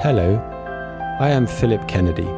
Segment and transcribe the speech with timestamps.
[0.00, 0.38] Hello,
[1.18, 2.28] I am Philip Kennedy.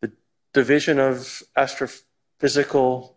[0.00, 0.12] the
[0.52, 3.14] Division of Astrophysical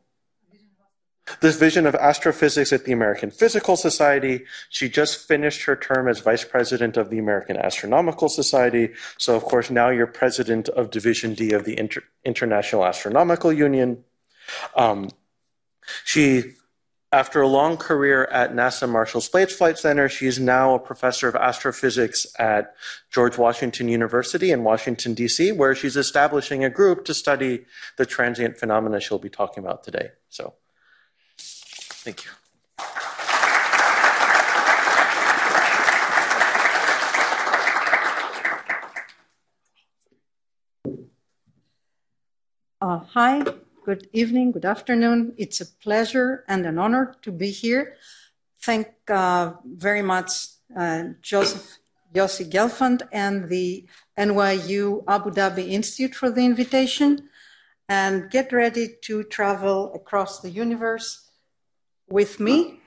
[1.40, 4.46] the vision of Astrophysics at the American Physical Society.
[4.70, 8.90] She just finished her term as vice president of the American Astronomical Society.
[9.18, 14.04] So, of course, now you're president of Division D of the Inter- International Astronomical Union.
[14.76, 15.10] Um,
[16.04, 16.56] she,
[17.14, 21.30] after a long career at NASA Marshall Space Flight Center, she is now a professor
[21.30, 22.76] of astrophysics at
[23.12, 27.66] George Washington University in Washington, D.C., where she's establishing a group to study
[27.98, 30.10] the transient phenomena she'll be talking about today.
[30.30, 30.56] So,
[32.04, 32.32] Thank you.
[42.82, 43.42] Uh, hi,
[43.86, 45.34] good evening, good afternoon.
[45.38, 47.96] It's a pleasure and an honor to be here.
[48.62, 51.78] Thank uh, very much uh, Joseph
[52.14, 53.88] Yossi Gelfand and the
[54.20, 57.30] NYU Abu Dhabi Institute for the invitation.
[57.88, 61.23] And get ready to travel across the universe
[62.14, 62.80] with me.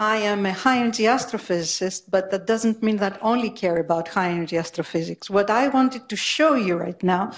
[0.00, 4.08] I am a high energy astrophysicist, but that doesn't mean that I only care about
[4.08, 5.28] high energy astrophysics.
[5.28, 7.30] What I wanted to show you right now,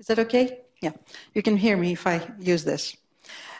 [0.00, 0.58] is that okay?
[0.82, 0.94] Yeah,
[1.32, 2.96] you can hear me if I use this.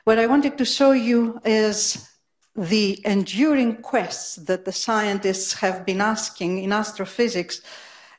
[0.04, 2.10] What I wanted to show you is
[2.56, 7.62] the enduring quests that the scientists have been asking in astrophysics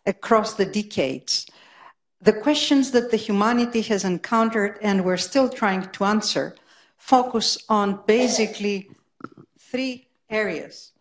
[0.06, 1.46] across the decades.
[2.22, 6.56] The questions that the humanity has encountered and we're still trying to answer
[7.04, 8.90] focus on basically
[9.60, 10.94] three areas.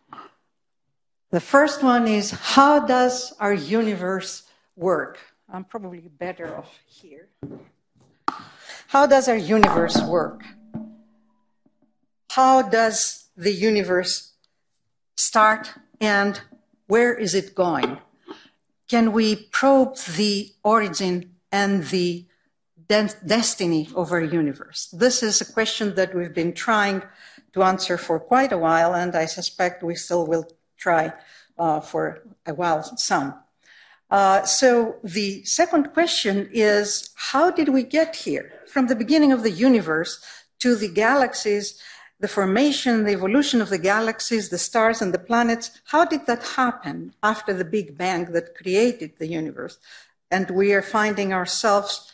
[1.30, 4.42] The first one is how does our universe
[4.74, 5.18] work?
[5.48, 7.28] I'm probably better off here.
[8.88, 10.42] How does our universe work?
[12.30, 14.32] How does the universe
[15.16, 15.70] start
[16.00, 16.40] and
[16.88, 17.98] where is it going?
[18.88, 22.26] Can we probe the origin and the
[22.88, 24.88] destiny of our universe?
[24.92, 27.02] This is a question that we've been trying
[27.52, 31.12] to answer for quite a while, and I suspect we still will try
[31.58, 33.34] uh, for a while some.
[34.10, 38.52] Uh, so the second question is how did we get here?
[38.66, 40.22] From the beginning of the universe
[40.58, 41.80] to the galaxies,
[42.20, 46.42] the formation, the evolution of the galaxies, the stars, and the planets, how did that
[46.42, 49.78] happen after the Big Bang that created the universe?
[50.30, 52.11] And we are finding ourselves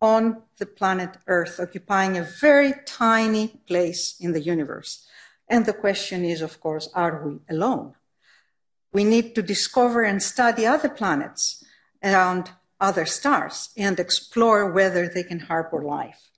[0.00, 5.06] on the planet Earth, occupying a very tiny place in the universe.
[5.48, 7.94] And the question is, of course, are we alone?
[8.92, 11.62] We need to discover and study other planets
[12.02, 12.50] around
[12.80, 16.30] other stars and explore whether they can harbor life.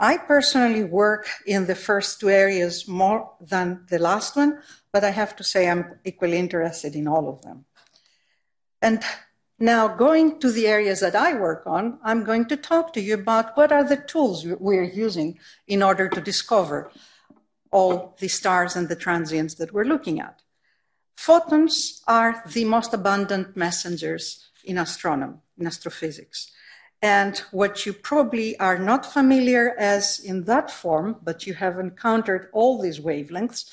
[0.00, 4.60] I personally work in the first two areas more than the last one,
[4.92, 7.66] but I have to say I'm equally interested in all of them.
[8.80, 9.04] And
[9.62, 13.14] now, going to the areas that I work on, I'm going to talk to you
[13.14, 15.38] about what are the tools we're using
[15.68, 16.90] in order to discover
[17.70, 20.42] all the stars and the transients that we're looking at.
[21.14, 26.50] Photons are the most abundant messengers in astronomy, in astrophysics.
[27.00, 32.48] And what you probably are not familiar as in that form, but you have encountered
[32.52, 33.70] all these wavelengths,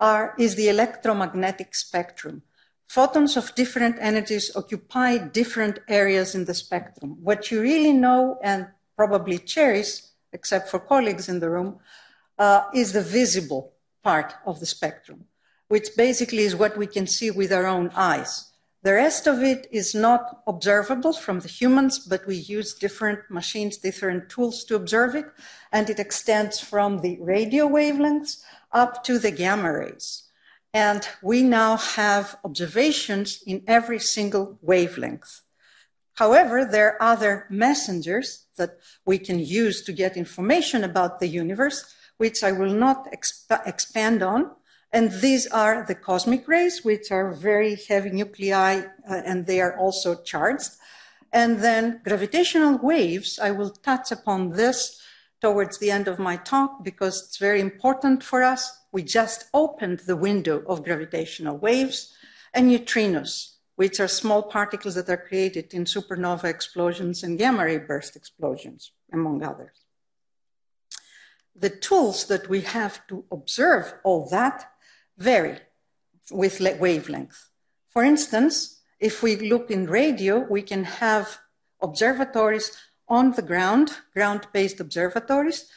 [0.00, 2.42] are, is the electromagnetic spectrum
[2.88, 7.18] photons of different energies occupy different areas in the spectrum.
[7.22, 10.00] What you really know and probably cherish,
[10.32, 11.78] except for colleagues in the room,
[12.38, 15.26] uh, is the visible part of the spectrum,
[15.68, 18.50] which basically is what we can see with our own eyes.
[18.82, 23.76] The rest of it is not observable from the humans, but we use different machines,
[23.76, 25.26] different tools to observe it,
[25.72, 28.42] and it extends from the radio wavelengths
[28.72, 30.27] up to the gamma rays.
[30.74, 35.42] And we now have observations in every single wavelength.
[36.14, 41.94] However, there are other messengers that we can use to get information about the universe,
[42.16, 44.50] which I will not exp- expand on.
[44.92, 49.76] And these are the cosmic rays, which are very heavy nuclei, uh, and they are
[49.78, 50.70] also charged.
[51.32, 55.00] And then gravitational waves, I will touch upon this
[55.40, 58.77] towards the end of my talk because it's very important for us.
[58.92, 62.14] We just opened the window of gravitational waves
[62.54, 67.78] and neutrinos, which are small particles that are created in supernova explosions and gamma ray
[67.78, 69.84] burst explosions, among others.
[71.54, 74.72] The tools that we have to observe all that
[75.16, 75.58] vary
[76.30, 77.50] with wavelength.
[77.88, 81.38] For instance, if we look in radio, we can have
[81.80, 82.76] observatories
[83.08, 85.70] on the ground, ground based observatories,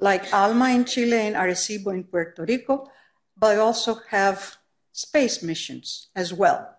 [0.00, 2.90] like ALMA in Chile and Arecibo in Puerto Rico,
[3.36, 4.56] but also have
[4.92, 6.76] space missions as well.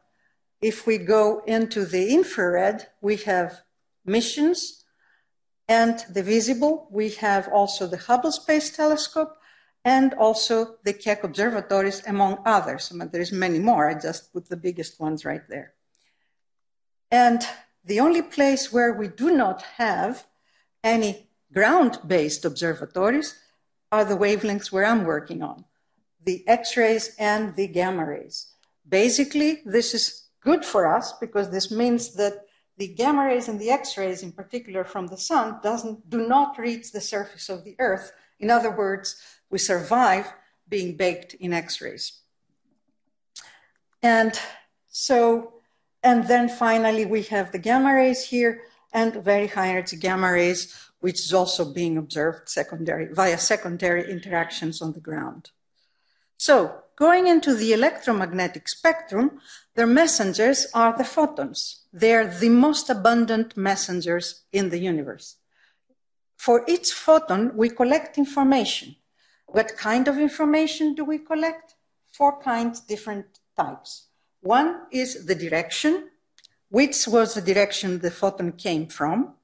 [0.62, 3.62] If we go into the infrared, we have
[4.06, 4.84] missions
[5.68, 9.38] and the visible, we have also the Hubble Space Telescope
[9.86, 12.92] and also the Keck observatories, among others.
[12.92, 13.90] I mean, there's many more.
[13.90, 15.74] I just put the biggest ones right there.
[17.10, 17.42] And
[17.84, 20.28] the only place where we do not have
[20.84, 23.36] any ground-based observatories
[23.92, 25.66] are the wavelengths where I'm working on,
[26.24, 28.54] the X-rays and the gamma rays.
[28.88, 32.46] Basically, this is good for us because this means that
[32.78, 36.92] the gamma rays and the X-rays, in particular from the sun, doesn't, do not reach
[36.92, 38.12] the surface of the Earth.
[38.40, 40.34] In other words, we survive
[40.68, 42.22] being baked in X-rays.
[44.02, 44.40] And
[44.88, 45.54] so,
[46.02, 48.62] and then finally we have the gamma rays here
[48.94, 54.82] and very high energy gamma rays, which is also being observed secondary via secondary interactions
[54.82, 55.52] on the ground.
[56.38, 59.40] So going into the electromagnetic spectrum,
[59.76, 61.82] their messengers are the photons.
[61.92, 65.38] They're the most abundant messengers in the universe.
[66.38, 68.96] For each photon, we collect information.
[69.46, 71.76] What kind of information do we collect?
[72.12, 73.26] Four kinds, different
[73.56, 74.08] types.
[74.42, 76.10] One is the direction,
[76.70, 79.36] which was the direction the photon came from.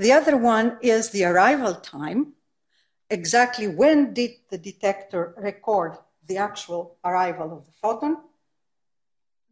[0.00, 2.32] The other one is the arrival time.
[3.10, 8.16] Exactly when did the detector record the actual arrival of the photon?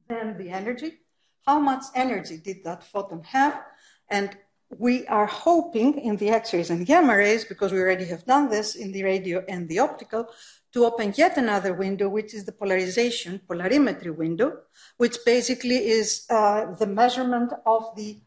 [0.09, 1.01] Then the energy.
[1.47, 3.63] How much energy did that photon have?
[4.09, 4.39] And
[4.71, 8.75] we are hoping in the X-rays and gamma rays, because we already have done this
[8.75, 10.29] in the radio and the optical,
[10.73, 14.61] to open yet another window, which is the polarization, polarimetry window,
[14.97, 18.19] which basically is uh, the measurement of the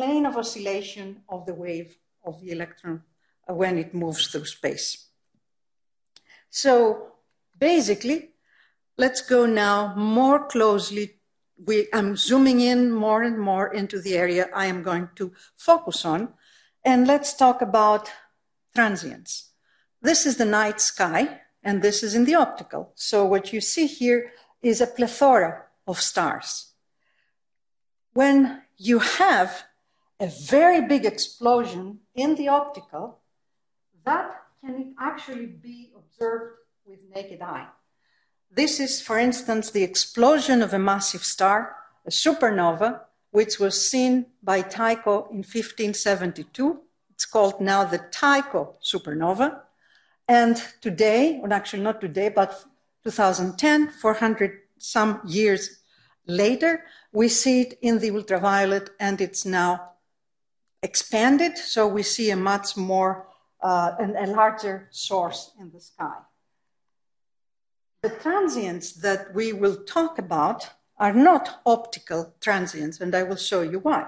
[0.00, 3.02] plane of oscillation of the wave of the electron
[3.46, 5.08] uh, when it moves through space.
[6.48, 7.08] So
[7.58, 8.30] basically,
[8.96, 11.20] let's go now more closely
[11.66, 16.06] we, I'm zooming in more and more into the area I am going to focus
[16.06, 16.32] on.
[16.82, 18.10] And let's talk about
[18.74, 19.50] transients.
[20.00, 22.92] This is the night sky, and this is in the optical.
[22.94, 26.72] So what you see here is a plethora of stars.
[28.14, 29.64] When you have
[30.20, 33.18] a very big explosion in the optical,
[34.04, 37.66] that can actually be observed with naked eye.
[38.52, 43.00] This is, for instance, the explosion of a massive star, a supernova,
[43.30, 46.80] which was seen by Tycho in 1572.
[47.10, 49.60] It's called now the Tycho supernova.
[50.28, 52.64] And today, or actually not today, but
[53.04, 55.80] 2010, 400 some years
[56.26, 59.89] later, we see it in the ultraviolet and it's now
[60.82, 61.58] expanded.
[61.58, 63.26] So we see a much more,
[63.62, 66.18] uh, and a larger source in the sky.
[68.02, 73.62] The transients that we will talk about are not optical transients, and I will show
[73.62, 74.06] you why.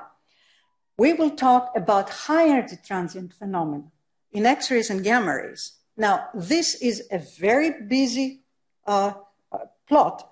[0.96, 3.90] We will talk about high energy transient phenomena
[4.30, 5.72] in X rays and gamma rays.
[5.96, 8.42] Now, this is a very busy
[8.86, 9.12] uh,
[9.50, 10.30] uh, plot,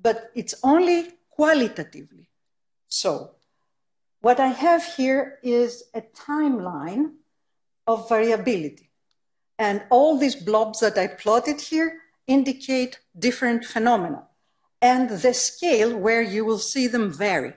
[0.00, 2.28] but it's only qualitatively.
[2.88, 3.32] So,
[4.20, 7.12] what I have here is a timeline
[7.86, 8.90] of variability.
[9.58, 14.24] And all these blobs that I plotted here indicate different phenomena.
[14.80, 17.54] and the scale where you will see them vary.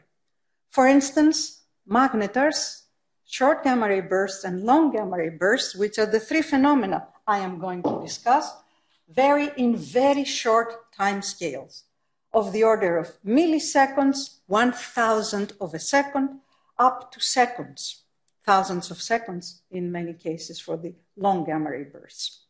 [0.70, 2.84] For instance, magnetars,
[3.26, 7.40] short gamma ray bursts, and long gamma ray bursts, which are the three phenomena I
[7.40, 8.52] am going to discuss,
[9.08, 11.84] vary in very short time scales
[12.34, 16.40] of the order of milliseconds, one thousandth of a second,
[16.82, 18.04] up to seconds,
[18.44, 22.46] thousands of seconds in many cases for the long gamma ray bursts.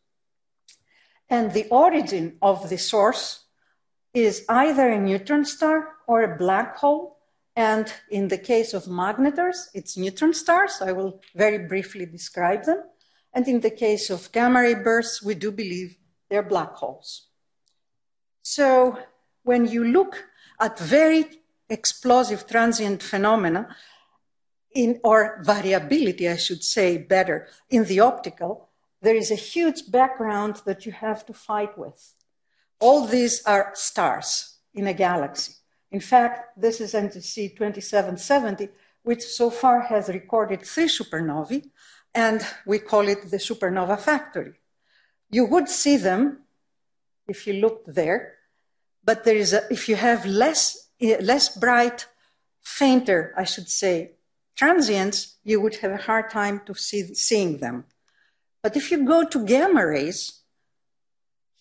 [1.30, 3.46] And the origin of the source
[4.14, 7.18] is either a neutron star or a black hole.
[7.56, 10.82] And in the case of magnetars, it's neutron stars.
[10.82, 12.84] I will very briefly describe them.
[13.34, 15.98] And in the case of gamma ray bursts, we do believe
[16.30, 17.28] they're black holes.
[18.42, 18.98] So
[19.44, 20.24] when you look
[20.60, 21.26] at very
[21.70, 23.76] explosive transient phenomena,
[24.74, 28.70] in, or variability, I should say better, in the optical,
[29.02, 32.14] there is a huge background that you have to fight with.
[32.80, 35.54] All these are stars in a galaxy.
[35.92, 38.70] In fact, this is NGC 2770,
[39.04, 41.70] which so far has recorded three supernovae,
[42.14, 44.54] and we call it the supernova factory.
[45.30, 46.44] You would see them
[47.28, 48.36] if you looked there,
[49.04, 52.08] but there is a, if you have less, eh, less bright,
[52.62, 54.12] fainter, I should say,
[54.56, 57.86] transients, you would have a hard time to see seeing them.
[58.64, 60.42] But if you go to gamma rays,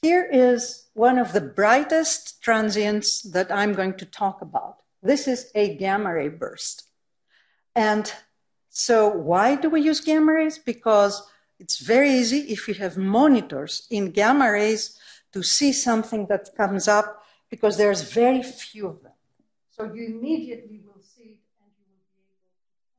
[0.02, 4.76] here is one of the brightest transients that I'm going to talk about.
[5.02, 6.88] This is a gamma ray burst.
[7.74, 8.12] And
[8.68, 10.58] so why do we use gamma rays?
[10.58, 11.22] Because
[11.58, 14.98] it's very easy if you have monitors in gamma rays
[15.32, 19.12] to see something that comes up because there's very few of them.
[19.70, 22.06] So you immediately will see it and you will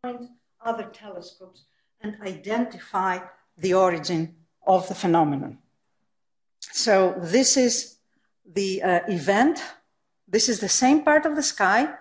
[0.04, 0.30] point
[0.66, 1.66] other telescopes
[2.02, 3.20] and identify
[3.58, 5.60] the origin of the phenomenon.
[6.60, 7.98] So this is
[8.46, 9.62] the uh, event.
[10.28, 11.94] This is the same part of the sky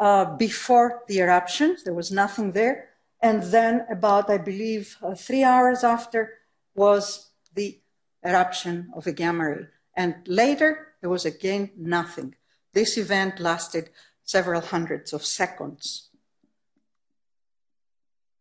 [0.00, 1.76] uh, before the eruption.
[1.84, 2.88] There was nothing there.
[3.22, 6.38] And then about, I believe, uh, three hours after
[6.74, 7.78] was the
[8.24, 9.66] eruption of a gamma ray.
[9.94, 12.34] And later, there was again nothing.
[12.72, 13.90] This event lasted
[14.24, 16.09] several hundreds of seconds.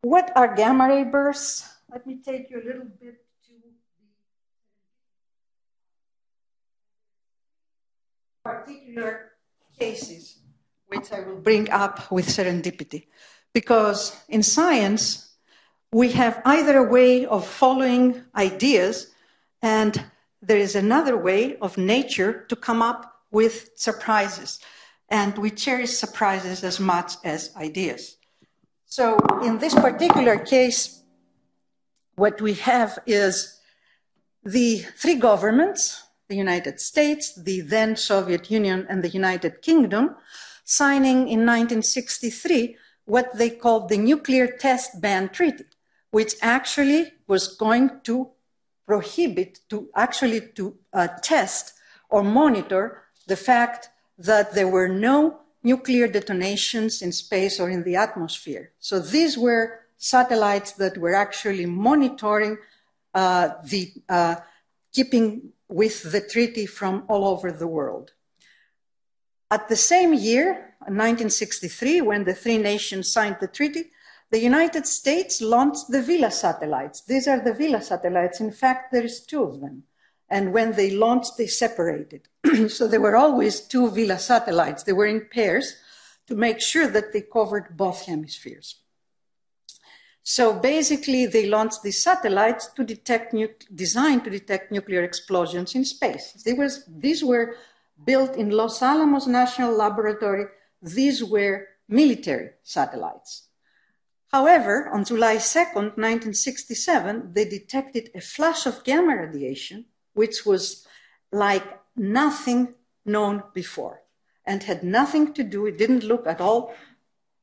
[0.01, 1.67] What are gamma ray bursts?
[1.91, 3.71] Let me take you a little bit to the
[8.43, 9.31] particular
[9.77, 10.39] cases,
[10.87, 13.07] which I will bring up with serendipity.
[13.53, 15.35] Because in science,
[15.91, 19.11] we have either a way of following ideas,
[19.61, 20.05] and
[20.41, 24.59] there is another way of nature to come up with surprises.
[25.09, 28.18] And we cherish surprises as much as ideas.
[28.91, 31.03] So, in this particular case,
[32.15, 33.59] what we have is
[34.43, 40.15] the three governments, the United States, the then Soviet Union, and the United Kingdom,
[40.65, 45.65] signing in 1963 what they called the Nuclear Test Ban Treaty,
[46.09, 48.31] which actually was going to
[48.87, 51.73] prohibit, to actually to uh, test
[52.09, 57.95] or monitor the fact that there were no nuclear detonations in space or in the
[57.95, 58.71] atmosphere.
[58.79, 62.57] So these were satellites that were actually monitoring
[63.13, 64.35] uh, the uh,
[64.93, 68.13] keeping with the treaty from all over the world.
[69.51, 73.91] At the same year, 1963, when the three nations signed the treaty,
[74.31, 77.01] the United States launched the Vela satellites.
[77.01, 78.39] These are the Vela satellites.
[78.39, 79.83] In fact, there is two of them.
[80.29, 82.27] And when they launched, they separated.
[82.69, 84.83] so there were always two Vela satellites.
[84.83, 85.75] They were in pairs
[86.27, 88.75] to make sure that they covered both hemispheres.
[90.21, 93.33] So basically, they launched these satellites to detect,
[93.75, 96.43] designed to detect nuclear explosions in space.
[96.45, 97.55] Was, these were
[98.05, 100.45] built in Los Alamos National Laboratory.
[100.83, 103.47] These were military satellites.
[104.31, 109.85] However, on July 2nd, 1967, they detected a flash of gamma radiation,
[110.19, 110.85] which was
[111.31, 112.61] like nothing
[113.05, 113.95] known before
[114.45, 116.73] and had nothing to do, it didn't look at all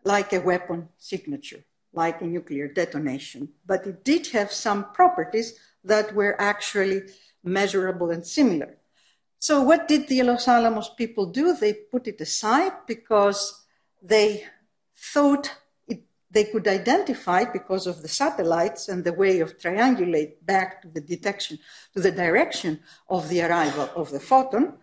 [0.05, 1.63] like a weapon signature
[1.97, 7.03] like a nuclear detonation, but it did have some properties that were actually
[7.43, 8.77] measurable and similar.
[9.39, 11.55] So, what did the Los Alamos people do?
[11.55, 13.65] They put it aside because
[14.03, 14.45] they
[14.95, 15.51] thought
[16.31, 21.01] they could identify, because of the satellites and the way of triangulate back to the
[21.01, 21.59] detection,
[21.95, 24.75] to the direction of the arrival of the photon,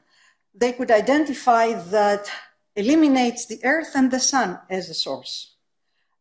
[0.56, 2.30] they could identify that
[2.76, 5.56] eliminates the Earth and the Sun as a source.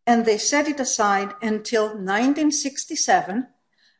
[0.06, 3.46] And they set it aside until 1967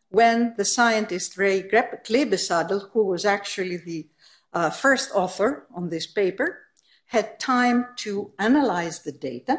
[0.09, 4.09] when the scientist Ray Klebesadel, who was actually the
[4.53, 6.59] uh, first author on this paper,
[7.07, 9.59] had time to analyze the data,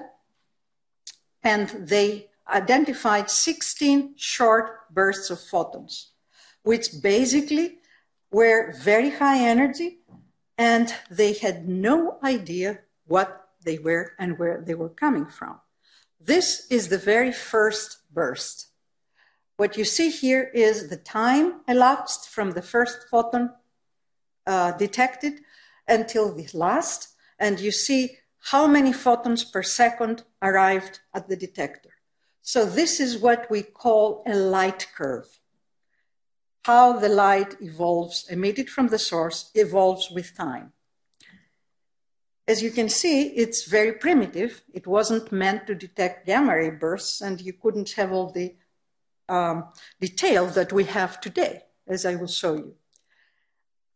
[1.44, 6.12] and they identified 16 short bursts of photons,
[6.64, 7.80] which basically
[8.32, 10.00] were very high energy,
[10.58, 15.60] and they had no idea what they were and where they were coming from.
[16.20, 18.68] This is the very first burst.
[19.58, 23.52] What you see here is the time elapsed from the first photon
[24.48, 25.42] uh, detected
[25.88, 27.10] until the last,
[27.40, 28.18] and you see
[28.52, 31.92] how many photons per second arrived at the detector.
[32.42, 35.40] So this is what we call a light curve.
[36.66, 40.74] How the light evolves, emitted from the source, evolves with time.
[42.46, 44.62] As you can see, it's very primitive.
[44.74, 48.56] It wasn't meant to detect gamma ray bursts, and you couldn't have all the
[49.30, 49.70] um,
[50.02, 52.76] detail that we have today, as I will show you.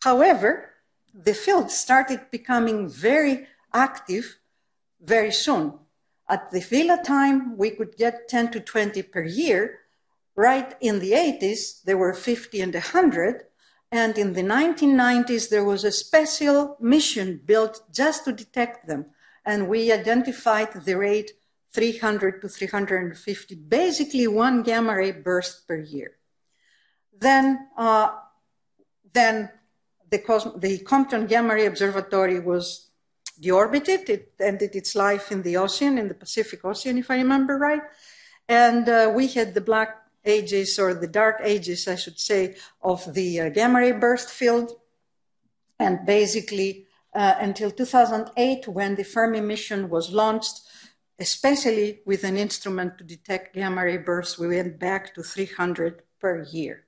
[0.02, 0.70] However,
[1.14, 4.38] the field started becoming very active
[5.02, 5.74] very soon.
[6.30, 9.80] At the Vela time, we could get 10 to 20 per year.
[10.36, 13.44] Right in the 80s, there were 50 and 100.
[13.92, 19.06] And in the 1990s, there was a special mission built just to detect them.
[19.46, 21.32] And we identified the rate
[21.72, 26.18] 300 to 350, basically one gamma ray burst per year.
[27.20, 28.10] Then, uh,
[29.14, 29.50] then
[30.10, 32.87] the, Cos- the Compton Gamma Ray Observatory was
[33.42, 34.10] deorbited.
[34.10, 37.82] It ended its life in the ocean, in the Pacific Ocean, if I remember right.
[38.50, 43.14] And uh, we had the black ages, or the dark ages, I should say, of
[43.14, 44.72] the uh, gamma ray burst field.
[45.80, 50.62] And basically, uh, until 2008, when the Fermi mission was launched,
[51.20, 56.44] especially with an instrument to detect gamma ray bursts, we went back to 300 per
[56.44, 56.86] year.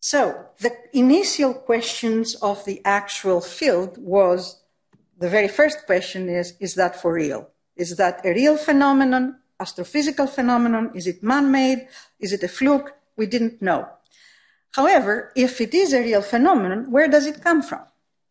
[0.00, 4.63] So the initial questions of the actual field was
[5.18, 7.48] the very first question is is that for real?
[7.76, 10.90] Is that a real phenomenon, astrophysical phenomenon?
[10.94, 11.88] Is it man-made?
[12.20, 12.94] Is it a fluke?
[13.16, 13.88] We didn't know.
[14.72, 17.82] However, if it is a real phenomenon, where does it come from?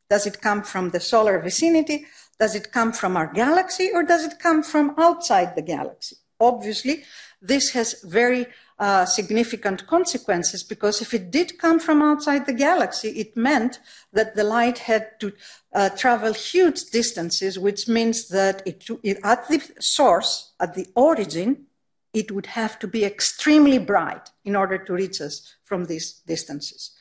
[0.10, 2.06] Does it come from the solar vicinity?
[2.40, 6.18] Does it come from our galaxy or does it come from outside the galaxy?
[6.40, 7.04] Obviously,
[7.42, 8.48] this has very
[8.80, 13.80] uh, significant consequences because if it did come from outside the galaxy, it meant
[14.12, 15.32] that the light had to
[15.74, 21.66] uh, travel huge distances, which means that it, it, at the source, at the origin,
[22.14, 26.92] it would have to be extremely bright in order to reach us from these distances.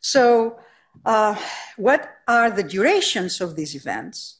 [0.00, 0.58] So,
[1.04, 1.36] uh,
[1.76, 4.38] what are the durations of these events?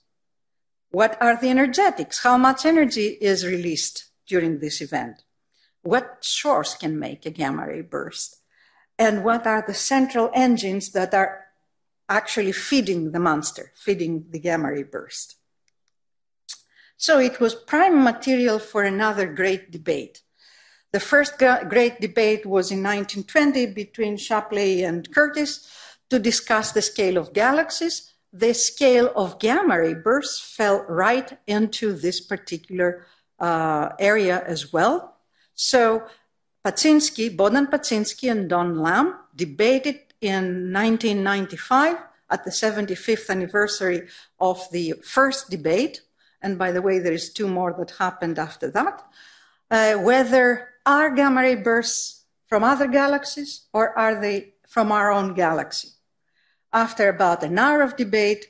[0.90, 2.22] What are the energetics?
[2.22, 5.22] How much energy is released during this event?
[5.82, 8.36] What source can make a gamma ray burst?
[8.98, 11.46] And what are the central engines that are
[12.08, 15.36] actually feeding the monster, feeding the gamma ray burst?
[16.96, 20.20] So it was prime material for another great debate.
[20.92, 25.66] The first great debate was in 1920 between Shapley and Curtis
[26.10, 28.12] to discuss the scale of galaxies.
[28.32, 33.06] The scale of gamma ray bursts fell right into this particular
[33.38, 35.19] uh, area as well.
[35.61, 36.05] So
[36.64, 41.99] Paczynski, Bogdan Paczynski and Don Lamb debated in 1995
[42.31, 44.09] at the 75th anniversary
[44.40, 46.01] of the first debate.
[46.40, 49.05] And by the way, there is two more that happened after that.
[49.70, 55.35] Uh, whether are gamma ray bursts from other galaxies or are they from our own
[55.35, 55.88] galaxy?
[56.73, 58.46] After about an hour of debate,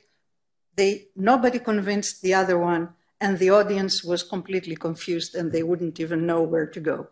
[0.77, 5.99] they, nobody convinced the other one and the audience was completely confused and they wouldn't
[5.99, 7.07] even know where to go.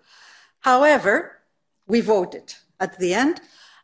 [0.62, 1.40] However,
[1.88, 3.40] we voted at the end,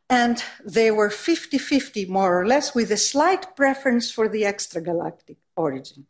[0.10, 5.38] and they were 50 50 more or less, with a slight preference for the extragalactic
[5.56, 6.08] origin,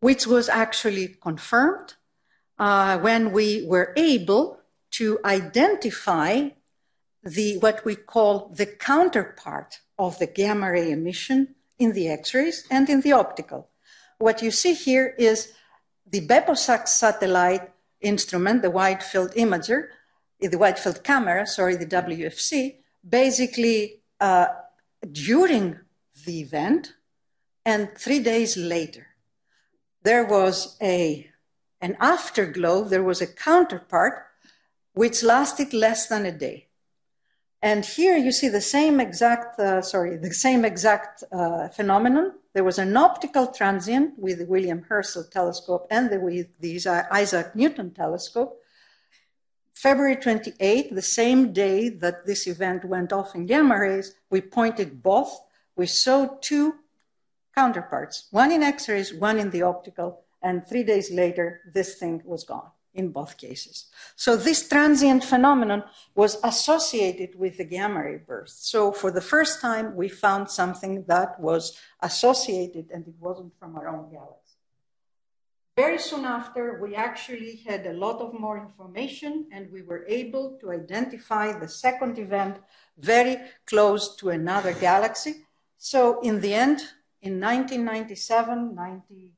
[0.00, 1.94] which was actually confirmed
[2.58, 6.50] uh, when we were able to identify
[7.22, 12.88] the what we call the counterpart of the gamma ray emission in the X-rays and
[12.88, 13.70] in the optical.
[14.20, 15.54] What you see here is
[16.06, 19.88] the BeppoSAX satellite instrument, the wide field imager,
[20.38, 22.76] the wide field camera, sorry, the WFC,
[23.08, 24.48] basically uh,
[25.10, 25.80] during
[26.26, 26.92] the event
[27.64, 29.06] and three days later.
[30.02, 31.30] There was a,
[31.80, 34.26] an afterglow, there was a counterpart
[34.92, 36.66] which lasted less than a day.
[37.62, 42.64] And here you see the same exact, uh, sorry, the same exact uh, phenomenon there
[42.64, 46.80] was an optical transient with the William Herschel telescope and the, with the
[47.12, 48.58] Isaac Newton telescope.
[49.74, 55.02] February 28, the same day that this event went off in gamma rays, we pointed
[55.02, 55.40] both.
[55.76, 56.74] We saw two
[57.54, 62.20] counterparts, one in X rays, one in the optical, and three days later, this thing
[62.24, 63.86] was gone in both cases.
[64.16, 68.68] So this transient phenomenon was associated with the gamma ray burst.
[68.68, 73.76] So for the first time, we found something that was associated and it wasn't from
[73.76, 74.40] our own galaxy.
[75.76, 80.58] Very soon after, we actually had a lot of more information and we were able
[80.60, 82.58] to identify the second event
[82.98, 85.46] very close to another galaxy.
[85.78, 86.80] So in the end,
[87.22, 89.32] in 1997, 90,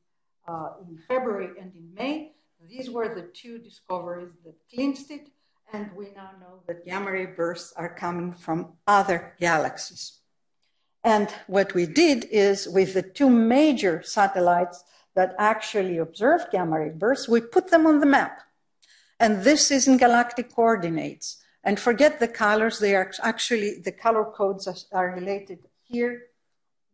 [0.48, 2.32] uh, in February and in May,
[2.68, 5.29] these were the two discoveries that clinched it,
[5.72, 10.18] and we now know that gamma ray bursts are coming from other galaxies.
[11.05, 16.90] And what we did is with the two major satellites that actually observed gamma ray
[16.90, 18.42] bursts, we put them on the map.
[19.18, 21.42] And this is in galactic coordinates.
[21.64, 26.25] And forget the colors, they are actually, the color codes are related here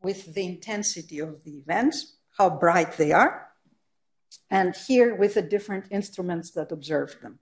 [0.02, 3.47] with the intensity of the events, how bright they are
[4.50, 7.38] and here with the different instruments that observe them.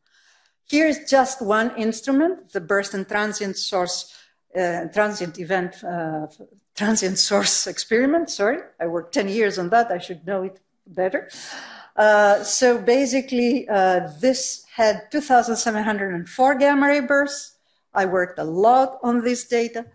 [0.68, 4.12] Here's just one instrument, the burst and transient source,
[4.58, 6.26] uh, transient event, uh,
[6.74, 8.30] transient source experiment.
[8.30, 9.92] Sorry, I worked 10 years on that.
[9.92, 11.28] I should know it better.
[11.94, 17.56] Uh, so basically, uh, this had 2,704 gamma ray bursts.
[17.94, 19.86] I worked a lot on this data.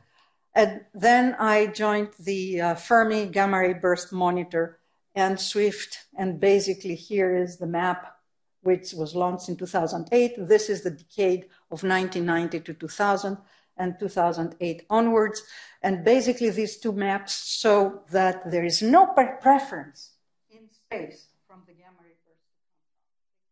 [0.54, 4.80] And then I joined the uh, Fermi Gamma Ray Burst Monitor
[5.16, 6.06] and Swift.
[6.18, 8.16] And basically, here is the map,
[8.62, 10.36] which was launched in 2008.
[10.38, 13.38] This is the decade of 1990 to 2000
[13.78, 15.44] and 2008 onwards.
[15.82, 20.12] And basically, these two maps show that there is no preference
[20.50, 22.40] in space from the gamma ray burst.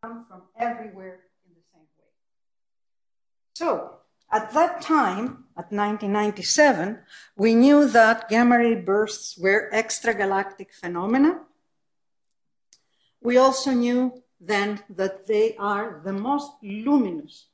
[0.02, 2.12] They come from everywhere in the same way.
[3.56, 3.96] So,
[4.32, 7.00] at that time, at 1997,
[7.36, 11.42] we knew that gamma ray bursts were extragalactic phenomena
[13.22, 17.48] we also knew then that they are the most luminous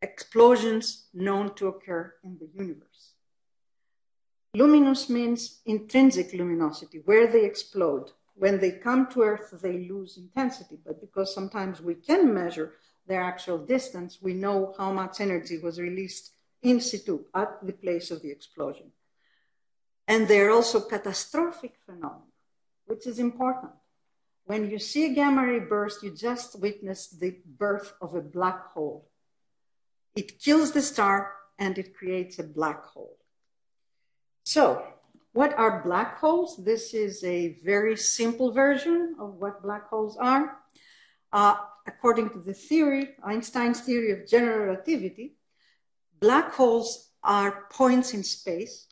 [0.00, 3.12] explosions known to occur in the universe.
[4.54, 8.10] Luminous means intrinsic luminosity, where they explode.
[8.34, 12.72] When they come to Earth, they lose intensity, but because sometimes we can measure
[13.06, 16.31] their actual distance, we know how much energy was released
[16.62, 18.92] in situ at the place of the explosion.
[20.06, 22.22] And they're also catastrophic phenomena,
[22.86, 23.72] which is important
[24.44, 28.66] when you see a gamma ray burst, you just witness the birth of a black
[28.72, 29.08] hole.
[30.16, 33.16] It kills the star and it creates a black hole.
[34.44, 34.84] So,
[35.32, 36.62] what are black holes?
[36.62, 40.58] This is a very simple version of what black holes are.
[41.32, 45.36] Uh, according to the theory, Einstein's theory of general relativity,
[46.22, 48.86] black holes are points in space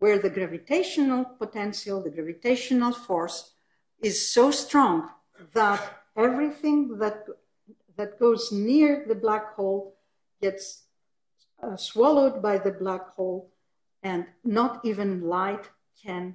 [0.00, 3.52] where the gravitational potential, the gravitational force,
[4.00, 5.10] is so strong
[5.52, 5.80] that
[6.16, 7.26] everything that,
[7.96, 9.94] that goes near the black hole
[10.40, 10.84] gets
[11.62, 13.52] uh, swallowed by the black hole,
[14.02, 15.68] and not even light
[16.02, 16.34] can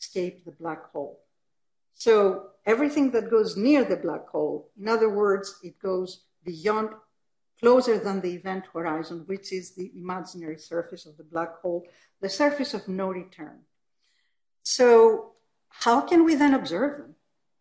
[0.00, 1.20] escape the black hole.
[1.94, 6.88] So everything that goes near the black hole, in other words, it goes beyond,
[7.64, 11.82] closer than the event horizon, which is the imaginary surface of the black hole,
[12.20, 13.60] the surface of no return.
[14.62, 15.32] So
[15.70, 17.14] how can we then observe them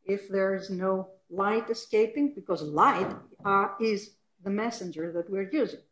[0.03, 0.91] if there is no
[1.29, 2.33] light escaping?
[2.35, 3.11] Because light
[3.45, 3.99] uh, is
[4.43, 5.85] the messenger that we're using.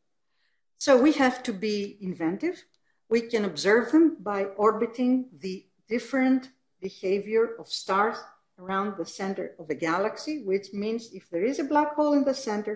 [0.78, 2.66] So we have to be inventive.
[3.10, 6.50] We can observe them by orbiting the different
[6.82, 8.18] behavior of stars
[8.60, 12.26] around the center of a galaxy, which means if there is a black hole in
[12.26, 12.76] the center,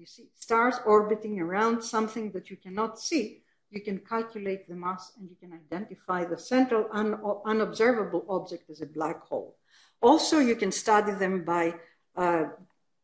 [0.00, 5.12] you see stars orbiting around something that you cannot see, you can calculate the mass
[5.18, 9.56] and you can identify the central un unobservable object as a black hole.
[10.00, 11.74] Also, you can study them by
[12.16, 12.44] uh,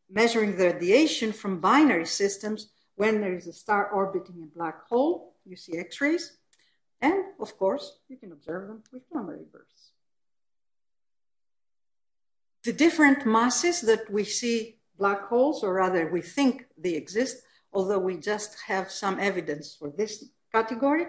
[0.09, 5.35] measuring the radiation from binary systems when there is a star orbiting a black hole.
[5.45, 6.37] You see X-rays.
[6.99, 9.91] And of course, you can observe them with gamma ray bursts.
[12.63, 17.37] The different masses that we see black holes, or rather we think they exist,
[17.73, 21.05] although we just have some evidence for this category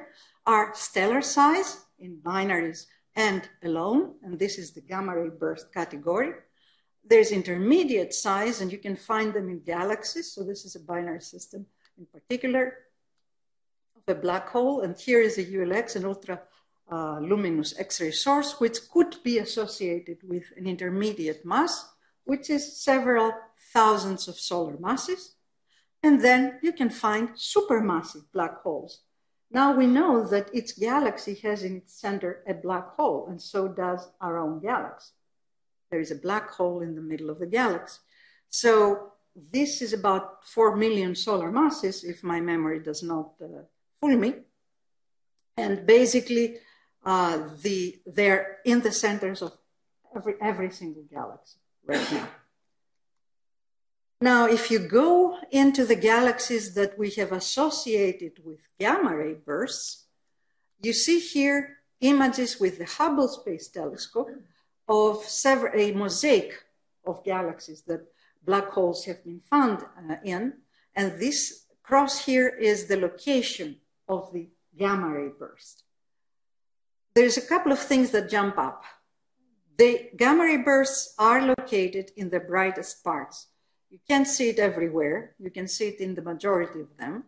[0.46, 6.32] are stellar size in binaries and alone, and this is the gamma ray burst category.
[7.04, 10.32] There's intermediate size, and you can find them in galaxies.
[10.32, 11.66] So this is a binary system
[11.98, 12.74] in particular
[13.96, 16.40] of a black hole, and here is a ULX, an ultra
[16.90, 21.88] uh, luminous X-ray source, which could be associated with an intermediate mass,
[22.24, 23.32] which is several
[23.72, 25.34] thousands of solar masses.
[26.02, 29.00] And then you can find supermassive black holes.
[29.50, 33.66] Now we know that each galaxy has in its center a black hole, and so
[33.68, 35.12] does our own galaxy.
[35.90, 37.98] There is a black hole in the middle of the galaxy.
[38.50, 43.62] So this is about 4 million solar masses, if my memory does not uh,
[44.00, 44.34] fool me.
[45.56, 46.58] And basically,
[47.04, 49.56] uh, the, they're in the centers of
[50.14, 52.28] every, every single galaxy right now.
[54.20, 60.06] Now, if you go into the galaxies that we have associated with gamma ray bursts,
[60.82, 64.30] you see here images with the Hubble Space Telescope
[64.88, 66.64] of several, a mosaic
[67.06, 68.06] of galaxies that
[68.44, 70.54] black holes have been found uh, in.
[70.96, 73.76] And this cross here is the location
[74.08, 75.84] of the gamma ray burst.
[77.14, 78.82] There's a couple of things that jump up.
[79.76, 83.46] The gamma ray bursts are located in the brightest parts.
[83.90, 85.34] You can't see it everywhere.
[85.38, 87.24] You can see it in the majority of them.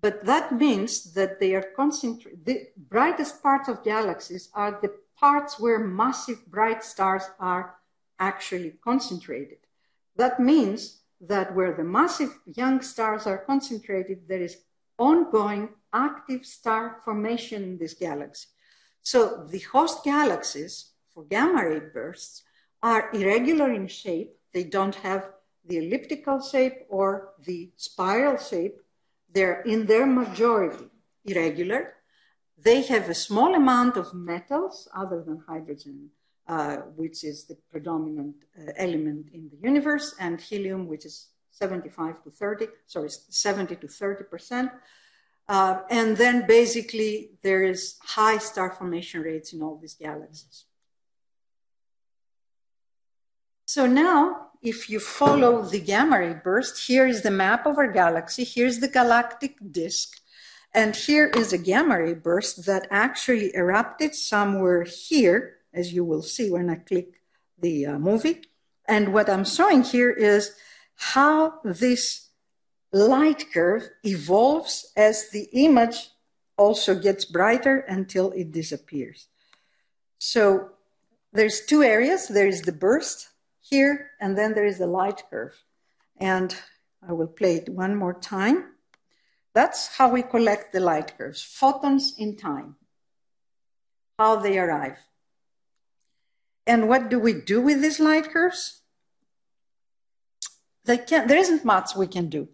[0.00, 2.44] But that means that they are concentrated.
[2.44, 7.76] The brightest parts of galaxies are the parts where massive bright stars are
[8.18, 9.58] actually concentrated.
[10.16, 14.58] That means that where the massive young stars are concentrated, there is
[14.98, 18.48] ongoing active star formation in this galaxy.
[19.02, 22.42] So the host galaxies for gamma ray bursts
[22.82, 24.36] are irregular in shape.
[24.52, 25.30] They don't have
[25.66, 28.76] the elliptical shape or the spiral shape.
[29.32, 30.86] They're in their majority
[31.24, 31.94] irregular.
[32.56, 36.10] They have a small amount of metals other than hydrogen,
[36.48, 42.22] uh, which is the predominant uh, element in the universe, and helium, which is 75
[42.24, 44.70] to 30, sorry, 70 to 30 percent.
[45.48, 50.64] Uh, and then basically there is high star formation rates in all these galaxies.
[53.76, 57.92] So now, if you follow the gamma ray burst, here is the map of our
[57.92, 60.16] galaxy, here's the galactic disk,
[60.72, 66.22] and here is a gamma ray burst that actually erupted somewhere here, as you will
[66.22, 67.20] see when I click
[67.60, 68.44] the uh, movie.
[68.88, 70.54] And what I'm showing here is
[70.94, 72.30] how this
[72.94, 76.12] light curve evolves as the image
[76.56, 79.28] also gets brighter until it disappears.
[80.16, 80.70] So
[81.30, 82.28] there's two areas.
[82.28, 83.28] There is the burst
[83.68, 85.54] here, and then there is the light curve.
[86.18, 86.54] And
[87.06, 88.72] I will play it one more time.
[89.54, 92.76] That's how we collect the light curves, photons in time,
[94.18, 94.98] how they arrive.
[96.66, 98.82] And what do we do with these light curves?
[100.84, 102.48] There isn't much we can do.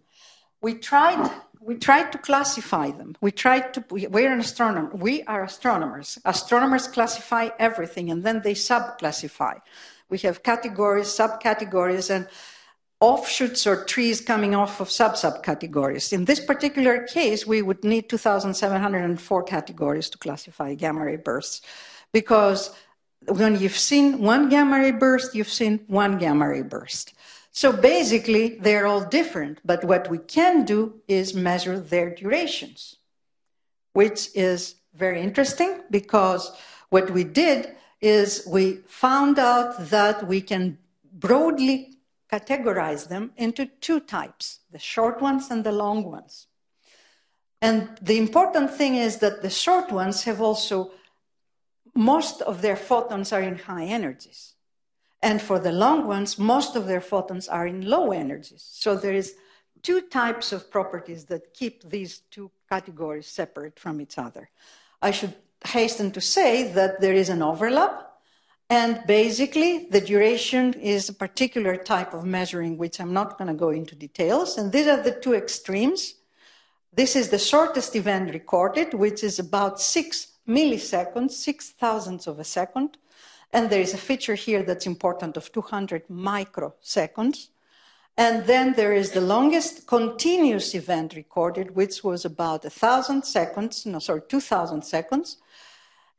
[0.61, 3.15] We tried, we tried to classify them.
[3.21, 4.91] We tried to, we're an astronomer.
[4.95, 6.19] We are astronomers.
[6.25, 9.55] Astronomers classify everything and then they sub-classify.
[10.13, 12.27] We have categories, subcategories, and
[12.99, 16.13] offshoots or trees coming off of sub-subcategories.
[16.13, 21.63] In this particular case, we would need 2,704 categories to classify gamma ray bursts
[22.11, 22.69] because
[23.25, 27.15] when you've seen one gamma ray burst, you've seen one gamma ray burst.
[27.51, 32.97] So basically, they're all different, but what we can do is measure their durations,
[33.93, 36.51] which is very interesting because
[36.89, 40.77] what we did is we found out that we can
[41.13, 41.95] broadly
[42.29, 46.47] categorize them into two types the short ones and the long ones.
[47.61, 50.91] And the important thing is that the short ones have also,
[51.95, 54.55] most of their photons are in high energies.
[55.21, 58.67] And for the long ones, most of their photons are in low energies.
[58.69, 59.35] So there is
[59.81, 64.49] two types of properties that keep these two categories separate from each other.
[65.01, 65.35] I should
[65.65, 68.03] hasten to say that there is an overlap.
[68.69, 73.53] And basically, the duration is a particular type of measuring, which I'm not going to
[73.53, 74.57] go into details.
[74.57, 76.15] And these are the two extremes.
[76.91, 82.43] This is the shortest event recorded, which is about six milliseconds, six thousandths of a
[82.43, 82.97] second.
[83.51, 87.49] And there is a feature here that's important of 200 microseconds.
[88.17, 93.99] And then there is the longest continuous event recorded, which was about 1,000 seconds, no,
[93.99, 95.37] sorry, 2,000 seconds.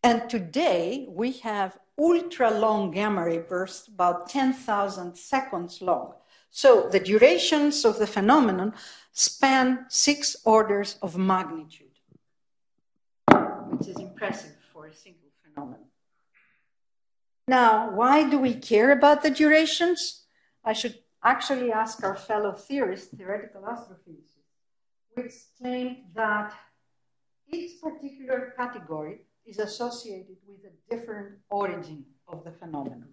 [0.05, 6.13] And today we have ultra long gamma ray bursts, about 10,000 seconds long.
[6.51, 8.75] So the durations of the phenomenon
[9.13, 11.97] span six orders of magnitude,
[13.71, 15.87] which is impressive for a single phenomenon.
[17.49, 20.27] Now, why do we care about the durations?
[20.63, 24.53] I should actually ask our fellow theorists, theoretical astrophysicists,
[25.15, 26.53] which claim that
[27.51, 33.09] each particular category is associated with a different origin of the phenomenon.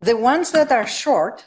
[0.00, 1.46] The ones that are short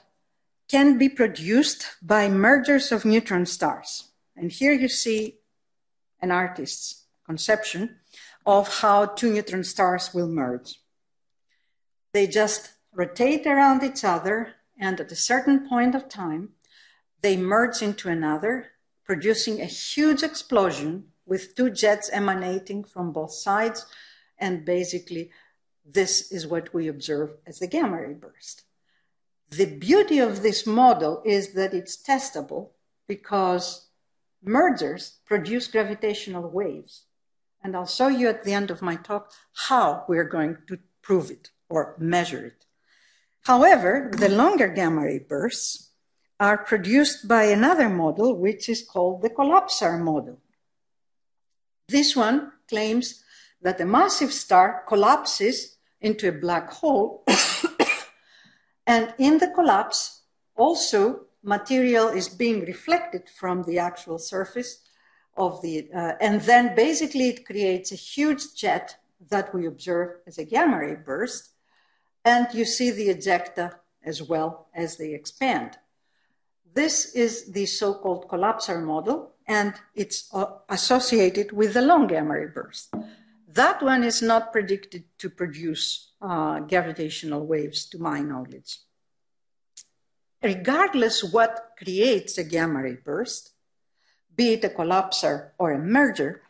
[0.68, 4.12] can be produced by mergers of neutron stars.
[4.36, 5.40] And here you see
[6.22, 7.98] an artist's conception
[8.46, 10.80] of how two neutron stars will merge.
[12.14, 16.50] They just rotate around each other, and at a certain point of time,
[17.22, 18.72] they merge into another,
[19.06, 23.86] producing a huge explosion with two jets emanating from both sides.
[24.38, 25.32] And basically,
[25.86, 28.64] this is what we observe as the gamma ray burst.
[29.50, 32.70] The beauty of this model is that it's testable
[33.08, 33.88] because
[34.44, 37.06] mergers produce gravitational waves.
[37.64, 39.32] And I'll show you at the end of my talk
[39.68, 42.66] how we're going to prove it or measure it.
[43.42, 45.90] However, the longer gamma ray bursts
[46.40, 50.40] are produced by another model, which is called the collapsar model.
[51.90, 53.24] This one claims
[53.64, 57.26] that a massive star collapses into a black hole,
[58.88, 60.22] and in the collapse,
[60.56, 64.82] also material is being reflected from the actual surface
[65.36, 68.98] of the, uh, and then basically it creates a huge jet
[69.30, 71.50] that we observe as a gamma ray burst,
[72.24, 73.74] and you see the ejecta
[74.04, 75.80] as well as they expand.
[76.76, 82.46] This is the so-called collapsar model, and it's uh, associated with the long gamma ray
[82.46, 82.94] burst.
[83.52, 88.78] That one is not predicted to produce uh, gravitational waves, to my knowledge.
[90.42, 93.52] Regardless what creates a gamma ray burst,
[94.36, 96.44] be it a collapsar or a merger,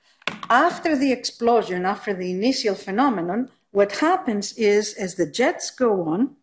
[0.50, 6.36] after the explosion, after the initial phenomenon, what happens is as the jets go on,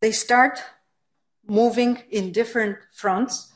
[0.00, 0.62] they start
[1.46, 3.52] moving in different fronts.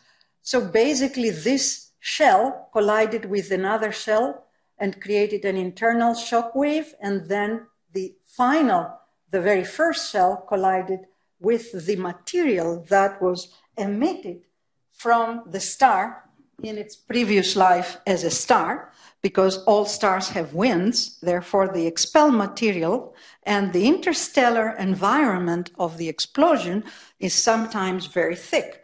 [0.50, 4.46] So basically, this shell collided with another shell
[4.78, 6.94] and created an internal shock wave.
[7.02, 8.98] And then the final,
[9.30, 11.00] the very first shell collided
[11.38, 14.46] with the material that was emitted
[14.90, 16.24] from the star
[16.62, 22.30] in its previous life as a star because all stars have winds, therefore, the expel
[22.30, 26.84] material and the interstellar environment of the explosion
[27.20, 28.82] is sometimes very thick,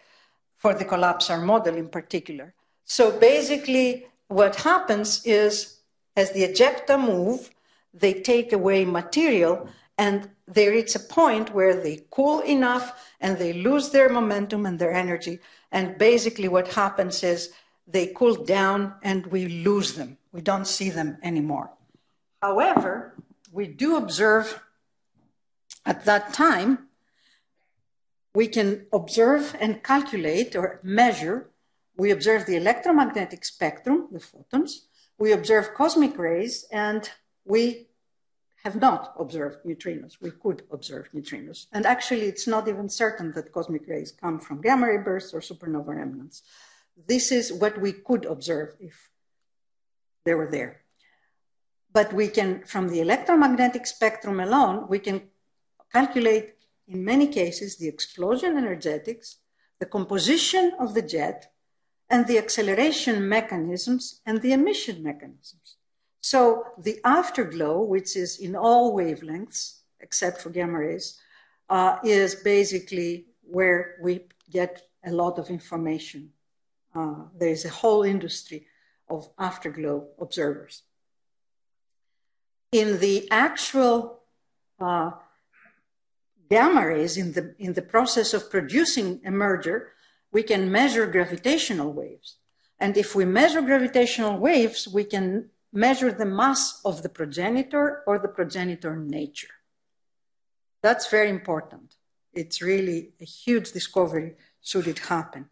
[0.64, 2.54] for the collapsar model in particular.
[2.86, 5.80] So basically, what happens is
[6.16, 7.50] as the ejecta move,
[7.92, 13.52] they take away material and they reach a point where they cool enough and they
[13.52, 15.38] lose their momentum and their energy.
[15.70, 17.52] And basically, what happens is
[17.86, 20.16] they cool down and we lose them.
[20.32, 21.68] We don't see them anymore.
[22.40, 23.12] However,
[23.52, 24.62] we do observe
[25.84, 26.83] at that time,
[28.34, 31.50] we can observe and calculate or measure.
[31.96, 34.86] We observe the electromagnetic spectrum, the photons,
[35.18, 37.08] we observe cosmic rays, and
[37.44, 37.86] we
[38.64, 40.20] have not observed neutrinos.
[40.20, 41.66] We could observe neutrinos.
[41.72, 45.40] And actually, it's not even certain that cosmic rays come from gamma ray bursts or
[45.40, 46.42] supernova remnants.
[47.06, 49.10] This is what we could observe if
[50.24, 50.80] they were there.
[51.92, 55.22] But we can, from the electromagnetic spectrum alone, we can
[55.92, 56.53] calculate
[56.88, 59.36] in many cases the explosion energetics,
[59.80, 61.52] the composition of the jet,
[62.10, 65.76] and the acceleration mechanisms and the emission mechanisms.
[66.20, 71.18] So the afterglow, which is in all wavelengths except for gamma rays,
[71.68, 76.30] uh, is basically where we get a lot of information
[76.94, 78.66] uh, there is a whole industry
[79.08, 80.82] of afterglow observers.
[82.72, 84.20] In the actual
[84.80, 85.12] uh,
[86.54, 89.78] gamma rays, in the, in the process of producing a merger,
[90.30, 92.36] we can measure gravitational waves.
[92.78, 98.20] And if we measure gravitational waves, we can measure the mass of the progenitor or
[98.20, 99.54] the progenitor nature.
[100.80, 101.96] That's very important.
[102.32, 104.30] It's really a huge discovery
[104.62, 105.46] should it happen.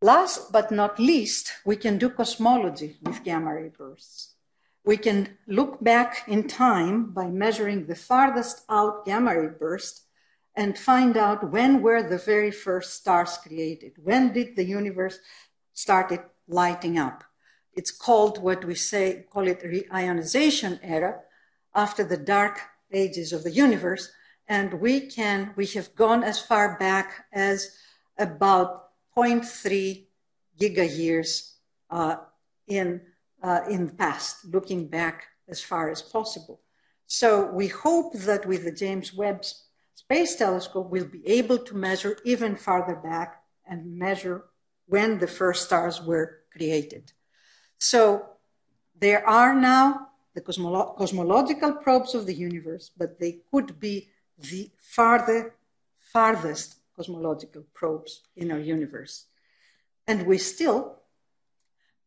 [0.00, 4.31] Last but not least, we can do cosmology with gamma ray bursts.
[4.84, 10.02] We can look back in time by measuring the farthest out gamma ray burst
[10.56, 13.92] and find out when were the very first stars created.
[14.02, 15.18] When did the universe
[15.72, 17.24] started lighting up?
[17.74, 21.20] It's called what we say, call it reionization era
[21.74, 22.60] after the dark
[22.92, 24.10] ages of the universe.
[24.48, 27.76] And we can, we have gone as far back as
[28.18, 30.04] about 0.3
[30.60, 31.54] giga years
[31.88, 32.16] uh,
[32.66, 33.00] in,
[33.42, 36.60] uh, in the past, looking back as far as possible.
[37.06, 39.44] So we hope that with the James Webb
[39.94, 44.44] Space Telescope, we'll be able to measure even farther back and measure
[44.86, 47.12] when the first stars were created.
[47.78, 48.26] So
[48.98, 54.70] there are now the cosmolo cosmological probes of the universe, but they could be the
[54.78, 55.56] farther
[56.12, 59.26] farthest cosmological probes in our universe.
[60.06, 60.98] And we still,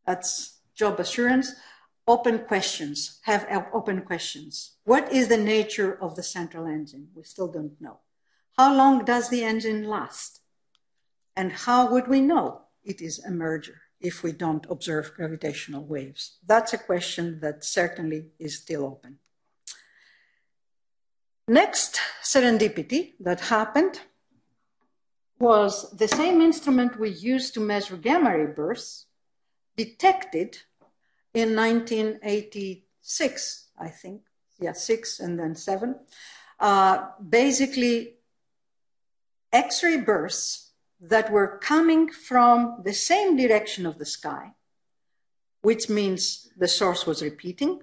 [0.06, 1.54] that's job assurance,
[2.08, 4.76] open questions, have open questions.
[4.84, 7.08] What is the nature of the central engine?
[7.16, 8.00] We still don't know.
[8.58, 10.42] How long does the engine last?
[11.36, 16.38] And how would we know it is a merger if we don't observe gravitational waves?
[16.46, 19.20] That's a question that certainly is still open.
[21.48, 24.00] Next serendipity that happened
[25.40, 29.05] was the same instrument we used to measure gamma ray bursts
[29.76, 30.60] detected
[31.34, 34.22] in 1986, I think.
[34.60, 35.96] Yeah, six and then seven.
[36.60, 38.16] Uh, basically,
[39.52, 40.72] X ray bursts
[41.02, 44.54] that were coming from the same direction of the sky,
[45.62, 47.82] which means the source was repeating,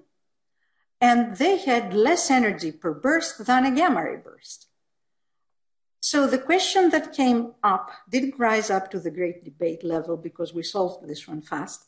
[1.00, 4.68] and they had less energy per burst than a gamma ray burst.
[6.04, 10.52] So the question that came up didn't rise up to the great debate level because
[10.52, 11.86] we solved this one fast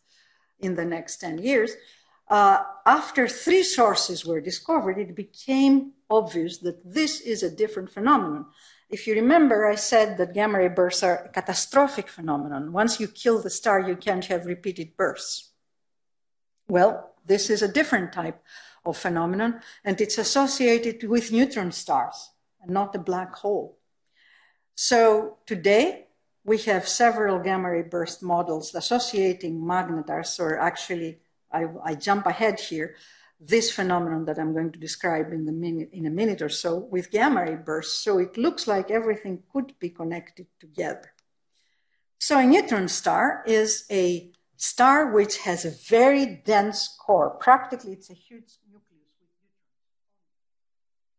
[0.60, 1.72] in the next 10 years.
[2.28, 8.46] Uh, after three sources were discovered, it became obvious that this is a different phenomenon.
[8.88, 12.72] If you remember, I said that gamma ray bursts are a catastrophic phenomenon.
[12.72, 15.50] Once you kill the star, you can't have repeated bursts.
[16.68, 18.40] Well, this is a different type
[18.86, 22.30] of phenomenon, and it's associated with neutron stars
[22.62, 23.80] and not a black hole.
[24.74, 26.06] So today,
[26.44, 31.18] we have several gamma ray burst models associating magnetars, or actually,
[31.50, 32.96] I, I, jump ahead here,
[33.40, 36.76] this phenomenon that I'm going to describe in, the minute, in a minute or so
[36.76, 38.02] with gamma ray bursts.
[38.02, 41.12] So it looks like everything could be connected together.
[42.18, 47.30] So a neutron star is a star which has a very dense core.
[47.30, 48.82] Practically, it's a huge nucleus.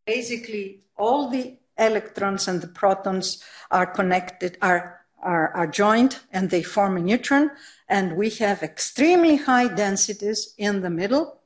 [0.05, 6.63] Basically, all the electrons and the protons are connected, are, are, are joined, and they
[6.63, 7.51] form a neutron.
[7.87, 11.41] And we have extremely high densities in the middle.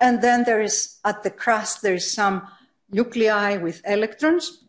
[0.00, 2.46] And then there is, at the crust, there is some
[2.90, 4.64] nuclei with electrons.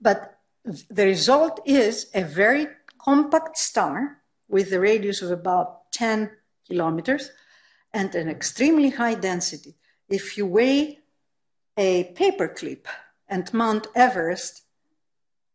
[0.00, 2.68] But the result is a very
[2.98, 4.18] compact star
[4.48, 6.30] with a radius of about 10
[6.66, 7.30] kilometers
[7.92, 9.74] and an extremely high density.
[10.08, 11.00] If you weigh
[11.76, 12.86] a paperclip
[13.28, 14.62] and Mount Everest,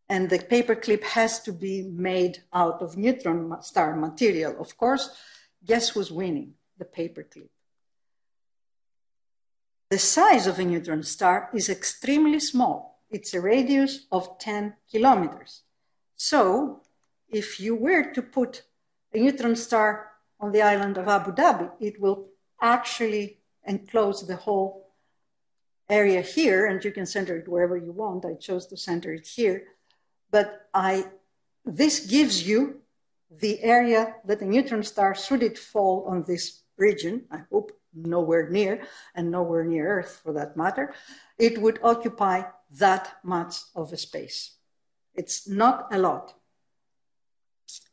[0.09, 4.55] and the paperclip has to be made out of neutron star material.
[4.59, 5.09] Of course,
[5.65, 6.53] guess who's winning?
[6.77, 7.49] The paperclip.
[9.89, 13.01] The size of a neutron star is extremely small.
[13.09, 15.61] It's a radius of 10 kilometers.
[16.15, 16.81] So,
[17.29, 18.63] if you were to put
[19.13, 22.27] a neutron star on the island of Abu Dhabi, it will
[22.61, 24.82] actually enclose the whole
[25.89, 28.25] area here, and you can center it wherever you want.
[28.25, 29.63] I chose to center it here.
[30.31, 31.05] But I,
[31.65, 32.81] this gives you
[33.29, 38.49] the area that a neutron star, should it fall on this region, I hope nowhere
[38.49, 38.83] near,
[39.15, 40.93] and nowhere near Earth for that matter,
[41.37, 44.55] it would occupy that much of a space.
[45.13, 46.33] It's not a lot.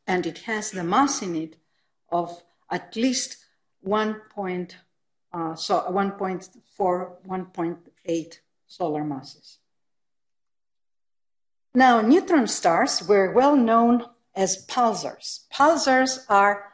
[0.07, 1.57] And it has the mass in it
[2.11, 3.37] of at least
[3.83, 4.21] 1.
[5.33, 6.49] Uh, so 1.4,
[7.27, 9.59] 1.8 solar masses.
[11.75, 14.05] Now, neutron stars were well known
[14.35, 15.47] as pulsars.
[15.55, 16.73] Pulsars are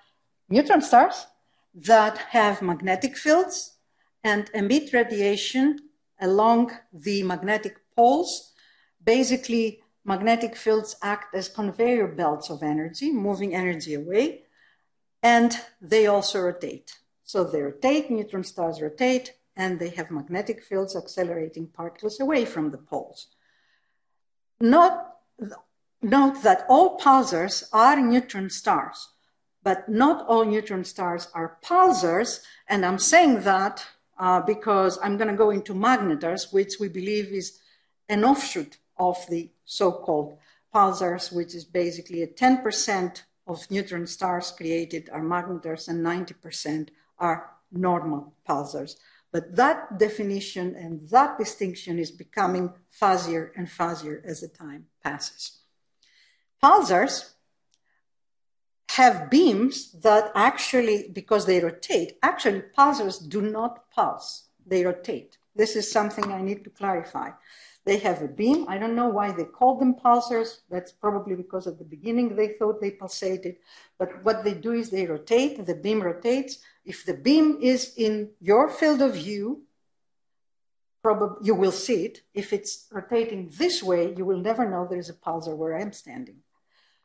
[0.48, 1.26] neutron stars
[1.74, 3.76] that have magnetic fields
[4.24, 5.78] and emit radiation
[6.20, 8.52] along the magnetic poles.
[9.04, 14.44] Basically, magnetic fields act as conveyor belts of energy, moving energy away,
[15.22, 16.92] and they also rotate.
[17.26, 22.70] So they rotate, neutron stars rotate, and they have magnetic fields accelerating particles away from
[22.70, 23.26] the poles.
[24.60, 25.02] Note,
[26.00, 29.08] note that all pulsars are neutron stars,
[29.64, 32.42] but not all neutron stars are pulsars.
[32.68, 33.84] And I'm saying that
[34.18, 37.58] uh, because I'm going to go into magnetars, which we believe is
[38.08, 40.38] an offshoot of the so called
[40.72, 46.88] pulsars, which is basically a 10% of neutron stars created are magnetars and 90%
[47.18, 48.96] are normal pulsars.
[49.32, 55.58] But that definition and that distinction is becoming fuzzier and fuzzier as the time passes.
[56.62, 57.32] Pulsars
[58.90, 65.36] have beams that actually, because they rotate, actually, pulsars do not pulse, they rotate.
[65.54, 67.30] This is something I need to clarify.
[67.84, 68.66] They have a beam.
[68.68, 70.60] I don't know why they call them pulsars.
[70.68, 73.56] That's probably because at the beginning they thought they pulsated.
[73.96, 76.58] But what they do is they rotate, the beam rotates.
[76.86, 79.62] If the beam is in your field of view,
[81.02, 82.22] probably you will see it.
[82.32, 86.38] If it's rotating this way, you will never know there's a pulsar where I'm standing.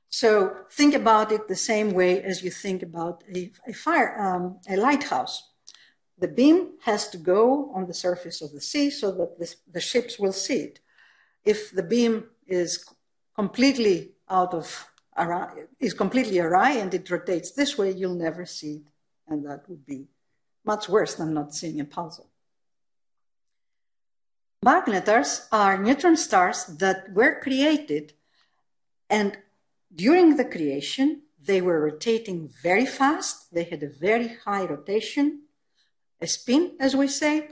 [0.10, 4.60] So think about it the same way as you think about a, a fire, um,
[4.70, 5.36] a lighthouse.
[6.20, 9.82] The beam has to go on the surface of the sea so that the, the
[9.82, 10.80] ships will see it.
[11.44, 12.86] If the beam is
[13.36, 14.88] completely out of
[15.80, 18.88] is completely awry and it rotates this way, you'll never see it,
[19.32, 20.08] and that would be
[20.64, 22.26] much worse than not seeing a pulsar.
[24.64, 28.14] Magnetars are neutron stars that were created,
[29.10, 29.38] and
[29.94, 33.52] during the creation, they were rotating very fast.
[33.52, 35.44] They had a very high rotation,
[36.22, 37.50] a spin, as we say,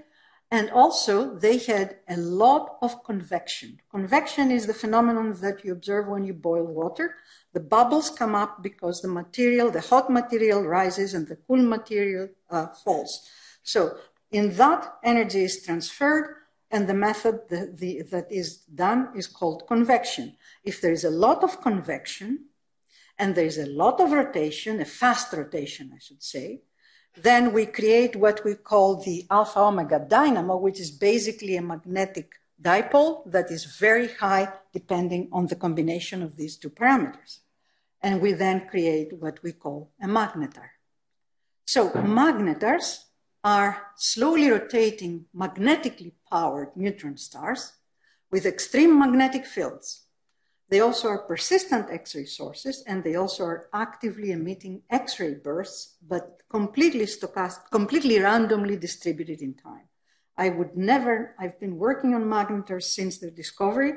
[0.52, 3.80] and also they had a lot of convection.
[3.92, 7.16] Convection is the phenomenon that you observe when you boil water.
[7.54, 12.30] The bubbles come up because the material, the hot material rises and the cool material
[12.50, 13.30] uh, falls.
[13.62, 13.98] So
[14.32, 16.36] in that, energy is transferred
[16.72, 20.36] and the method that, the, that is done is called convection.
[20.64, 22.46] If there is a lot of convection
[23.20, 26.62] and there is a lot of rotation, a fast rotation, I should say,
[27.16, 32.34] then we create what we call the alpha omega dynamo, which is basically a magnetic
[32.62, 37.40] dipole that is very high depending on the combination of these two parameters.
[38.02, 40.70] And we then create what we call a magnetar.
[41.66, 43.06] So magnetars
[43.44, 47.74] are slowly rotating magnetically powered neutron stars
[48.32, 50.06] with extreme magnetic fields.
[50.70, 56.42] They also are persistent X-ray sources, and they also are actively emitting X-ray bursts, but
[56.50, 59.88] completely stochastic, completely randomly distributed in time.
[60.38, 63.94] I would never, I've been working on magnetars since their discovery,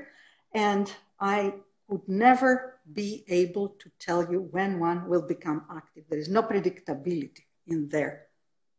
[0.52, 1.54] and I
[1.88, 6.04] would never be able to tell you when one will become active.
[6.08, 8.26] There is no predictability in their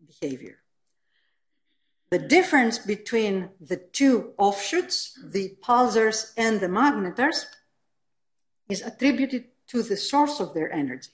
[0.05, 0.57] behavior.
[2.09, 7.45] The difference between the two offshoots, the pulsars and the magnetars,
[8.69, 11.11] is attributed to the source of their energy.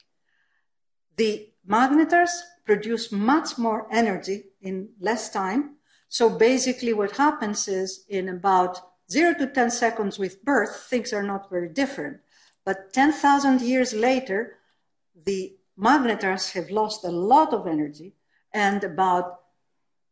[1.17, 2.31] The magnetars
[2.65, 5.75] produce much more energy in less time.
[6.07, 8.79] So basically, what happens is in about
[9.11, 12.17] zero to 10 seconds with birth, things are not very different.
[12.65, 14.57] But 10,000 years later,
[15.25, 18.13] the magnetars have lost a lot of energy,
[18.53, 19.39] and about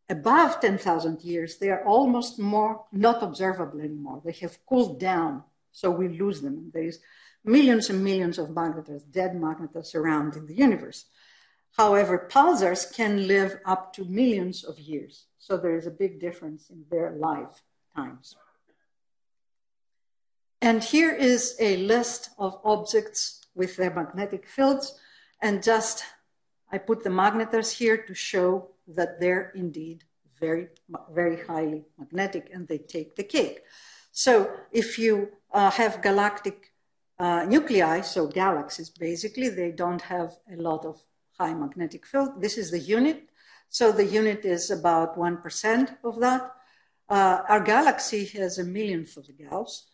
[0.08, 4.22] above 10,000 years, they are almost more not observable anymore.
[4.24, 6.70] They have cooled down, so we lose them.
[6.72, 7.00] There is
[7.48, 11.06] millions and millions of magnetars, dead magnetars around in the universe.
[11.76, 15.26] However, pulsars can live up to millions of years.
[15.38, 18.36] So there is a big difference in their lifetimes.
[20.60, 24.98] And here is a list of objects with their magnetic fields.
[25.40, 26.04] And just,
[26.72, 30.04] I put the magnetars here to show that they're indeed
[30.40, 30.68] very,
[31.12, 33.62] very highly magnetic and they take the cake.
[34.10, 36.72] So if you uh, have galactic
[37.18, 41.00] uh, nuclei, so galaxies basically, they don't have a lot of
[41.38, 42.40] high magnetic field.
[42.40, 43.28] This is the unit.
[43.68, 46.52] So the unit is about 1% of that.
[47.08, 49.86] Uh, our galaxy has a millionth of a Gauss,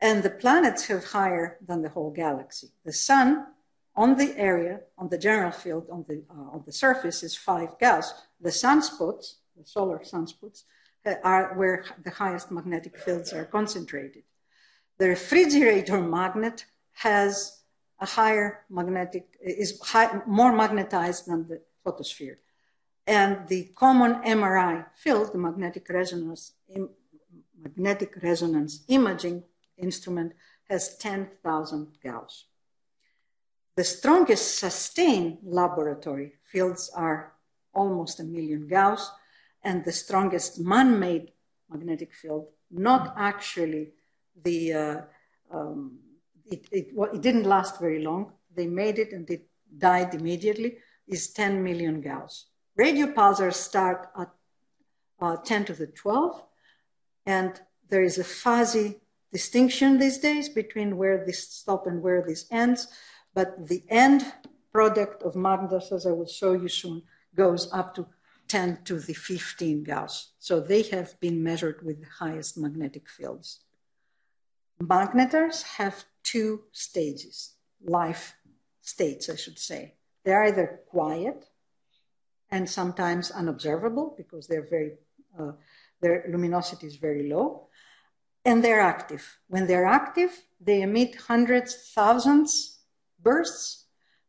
[0.00, 2.68] and the planets have higher than the whole galaxy.
[2.84, 3.46] The sun
[3.94, 7.78] on the area, on the general field, on the, uh, on the surface is five
[7.78, 8.14] Gauss.
[8.40, 10.64] The sunspots, the solar sunspots,
[11.24, 14.22] are where the highest magnetic fields are concentrated.
[14.98, 17.62] The refrigerator magnet has
[18.00, 22.38] a higher magnetic, is high, more magnetized than the photosphere.
[23.06, 26.52] And the common MRI field, the magnetic resonance,
[27.60, 29.44] magnetic resonance imaging
[29.76, 30.32] instrument,
[30.68, 32.44] has 10,000 Gauss.
[33.76, 37.32] The strongest sustained laboratory fields are
[37.74, 39.10] almost a million Gauss,
[39.64, 41.32] and the strongest man made
[41.70, 43.92] magnetic field, not actually
[44.44, 45.00] the uh,
[45.50, 45.98] um,
[46.46, 48.32] it, it, it, didn't last very long.
[48.54, 50.78] They made it and it died immediately.
[51.06, 52.46] Is 10 million Gauss.
[52.76, 54.30] Radio pulsars start at
[55.20, 56.42] uh, 10 to the 12,
[57.26, 59.00] and there is a fuzzy
[59.32, 62.86] distinction these days between where this stop and where this ends.
[63.34, 64.32] But the end
[64.72, 67.02] product of magnetars, as I will show you soon,
[67.34, 68.06] goes up to
[68.48, 70.32] 10 to the 15 Gauss.
[70.38, 73.60] So they have been measured with the highest magnetic fields.
[74.80, 77.54] Magnetars have two stages,
[77.84, 78.34] life
[78.80, 79.94] states, I should say.
[80.24, 81.46] They're either quiet
[82.50, 84.92] and sometimes unobservable because they're very,
[85.38, 85.52] uh,
[86.00, 87.68] their luminosity is very low,
[88.44, 89.38] and they're active.
[89.48, 92.80] When they're active, they emit hundreds, thousands
[93.20, 93.86] bursts.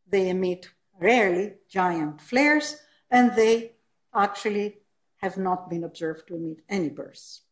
[0.08, 0.68] They emit
[0.98, 2.76] rarely giant flares,
[3.10, 3.72] and they
[4.14, 4.78] actually
[5.16, 7.42] have not been observed to emit any bursts.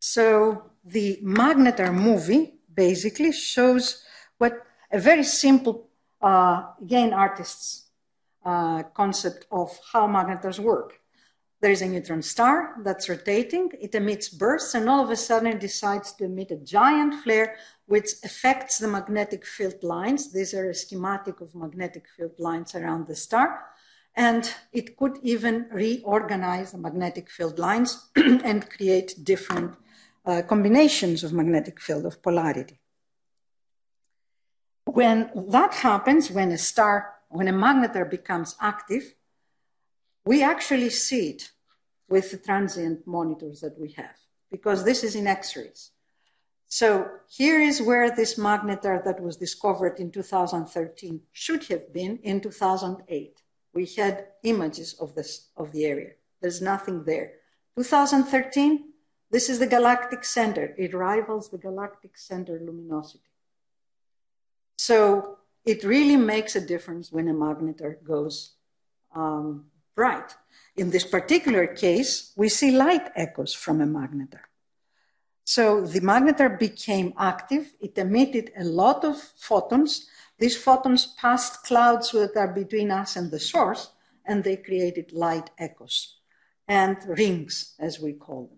[0.00, 4.04] So the Magnetar movie basically shows
[4.38, 5.88] what a very simple,
[6.22, 7.88] uh, again, artist's
[8.44, 11.00] uh, concept of how magnetars work.
[11.60, 15.48] There is a neutron star that's rotating, it emits bursts, and all of a sudden
[15.48, 20.32] it decides to emit a giant flare which affects the magnetic field lines.
[20.32, 23.64] These are a schematic of magnetic field lines around the star.
[24.14, 29.74] And it could even reorganize the magnetic field lines and create different
[30.28, 32.78] uh, combinations of magnetic field of polarity.
[34.84, 39.14] When that happens, when a star, when a magnetar becomes active,
[40.26, 41.50] we actually see it
[42.10, 44.18] with the transient monitors that we have,
[44.50, 45.92] because this is in X-rays.
[46.66, 52.42] So here is where this magnetar that was discovered in 2013 should have been in
[52.42, 53.40] 2008.
[53.72, 56.12] We had images of this of the area.
[56.42, 57.32] There's nothing there.
[57.76, 58.87] 2013,
[59.30, 60.74] this is the galactic center.
[60.78, 63.24] It rivals the galactic center luminosity.
[64.76, 68.54] So it really makes a difference when a magnetar goes
[69.14, 70.34] um, bright.
[70.76, 74.46] In this particular case, we see light echoes from a magnetar.
[75.44, 77.72] So the magnetar became active.
[77.80, 80.06] It emitted a lot of photons.
[80.38, 83.90] These photons passed clouds that are between us and the source,
[84.24, 86.16] and they created light echoes
[86.68, 88.57] and rings, as we call them.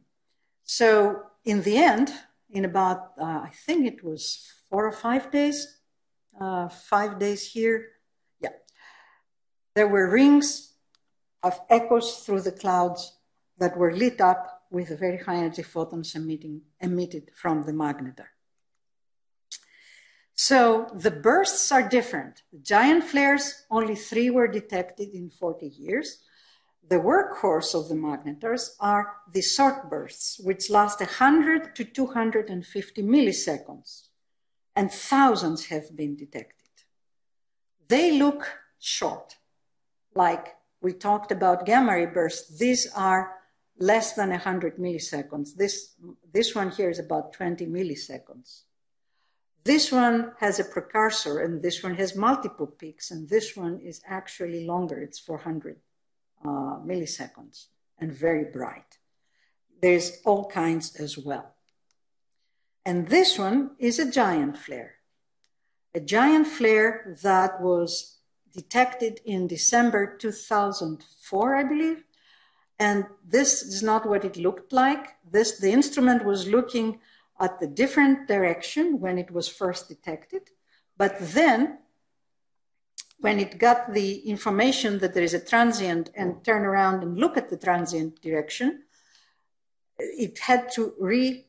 [0.72, 2.12] So in the end,
[2.48, 5.80] in about, uh, I think it was four or five days,
[6.40, 7.88] uh, five days here,
[8.40, 8.54] yeah,
[9.74, 10.74] there were rings
[11.42, 13.16] of echoes through the clouds
[13.58, 18.28] that were lit up with very high energy photons emitting, emitted from the magnetar.
[20.36, 22.44] So the bursts are different.
[22.52, 26.22] The giant flares, only three were detected in 40 years.
[26.90, 34.08] The workhorse of the magnetars are the short bursts, which last 100 to 250 milliseconds,
[34.74, 36.68] and thousands have been detected.
[37.86, 39.36] They look short,
[40.16, 42.58] like we talked about gamma ray bursts.
[42.58, 43.36] These are
[43.78, 45.54] less than 100 milliseconds.
[45.54, 45.94] This,
[46.32, 48.62] this one here is about 20 milliseconds.
[49.62, 54.02] This one has a precursor, and this one has multiple peaks, and this one is
[54.08, 55.00] actually longer.
[55.00, 55.76] It's 400
[56.44, 57.66] uh, milliseconds
[57.98, 58.98] and very bright.
[59.80, 61.54] There's all kinds as well.
[62.84, 64.94] And this one is a giant flare.
[65.94, 68.18] A giant flare that was
[68.52, 72.04] detected in December 2004, I believe.
[72.78, 75.16] And this is not what it looked like.
[75.30, 77.00] This, the instrument was looking
[77.38, 80.50] at the different direction when it was first detected.
[80.96, 81.78] But then,
[83.20, 87.36] when it got the information that there is a transient and turn around and look
[87.36, 88.82] at the transient direction,
[89.98, 91.46] it had to re,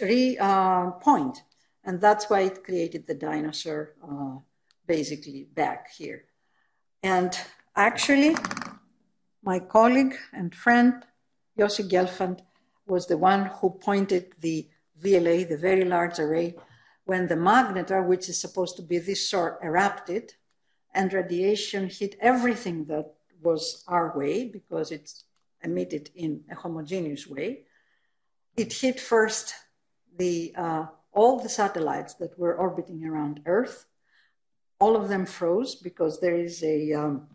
[0.00, 1.42] re uh, point.
[1.84, 4.38] And that's why it created the dinosaur uh,
[4.86, 6.24] basically back here.
[7.02, 7.36] And
[7.74, 8.36] actually,
[9.42, 11.04] my colleague and friend,
[11.58, 12.40] Yossi Gelfand,
[12.86, 14.68] was the one who pointed the
[15.02, 16.54] VLA, the Very Large Array,
[17.04, 20.34] when the magnetar, which is supposed to be this short, erupted,
[20.96, 25.24] and radiation hit everything that was our way because it's
[25.62, 27.64] emitted in a homogeneous way.
[28.56, 29.54] It hit first
[30.18, 33.86] the uh, all the satellites that were orbiting around Earth,
[34.78, 37.26] all of them froze because there is a um,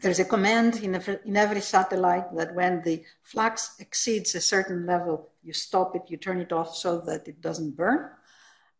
[0.00, 0.94] there's a command in
[1.24, 6.16] in every satellite that when the flux exceeds a certain level, you stop it, you
[6.16, 8.10] turn it off so that it doesn't burn.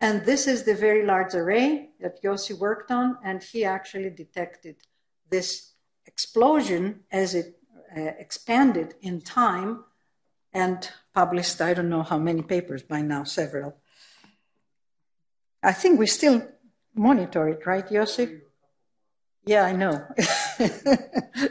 [0.03, 4.75] And this is the very large array that Yossi worked on, and he actually detected
[5.31, 5.75] this
[6.07, 7.55] explosion as it
[7.97, 9.85] uh, expanded in time
[10.53, 13.77] and published, I don't know how many papers by now, several.
[15.63, 16.49] I think we still
[16.97, 18.41] monitor it, right, Yossi?
[19.47, 20.05] Yeah, I know.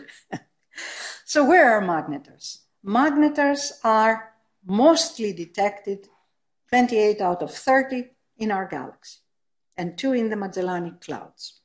[1.25, 2.63] so, where are magnetars?
[2.85, 4.33] Magnetars are
[4.65, 6.09] mostly detected
[6.67, 8.09] 28 out of 30
[8.41, 9.19] in our galaxy
[9.77, 11.61] and two in the Magellanic Clouds.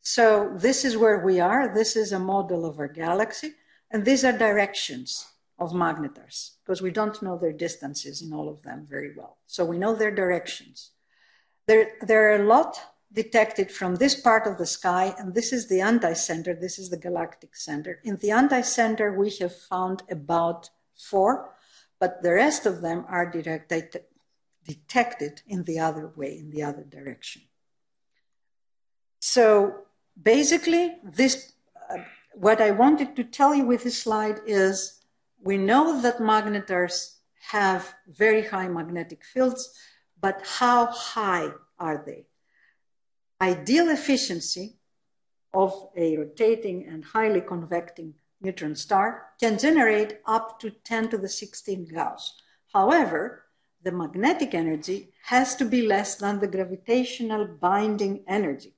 [0.00, 1.72] So, this is where we are.
[1.72, 3.52] This is a model of our galaxy,
[3.90, 5.26] and these are directions
[5.58, 9.38] of magnetars because we don't know their distances in all of them very well.
[9.46, 10.90] So, we know their directions.
[11.66, 12.78] There, there are a lot
[13.14, 16.98] detected from this part of the sky, and this is the anti-center, this is the
[16.98, 18.00] galactic center.
[18.04, 21.54] In the anti-center, we have found about four,
[22.00, 23.30] but the rest of them are
[24.66, 27.42] directed, it in the other way, in the other direction.
[29.20, 29.86] So
[30.20, 31.52] basically, this,
[31.90, 31.98] uh,
[32.34, 35.00] what I wanted to tell you with this slide is
[35.42, 37.16] we know that magnetars
[37.50, 39.72] have very high magnetic fields,
[40.20, 42.26] but how high are they?
[43.40, 44.78] Ideal efficiency
[45.52, 51.28] of a rotating and highly convecting neutron star can generate up to 10 to the
[51.28, 52.40] 16 Gauss.
[52.72, 53.43] However,
[53.84, 58.74] the magnetic energy has to be less than the gravitational binding energy.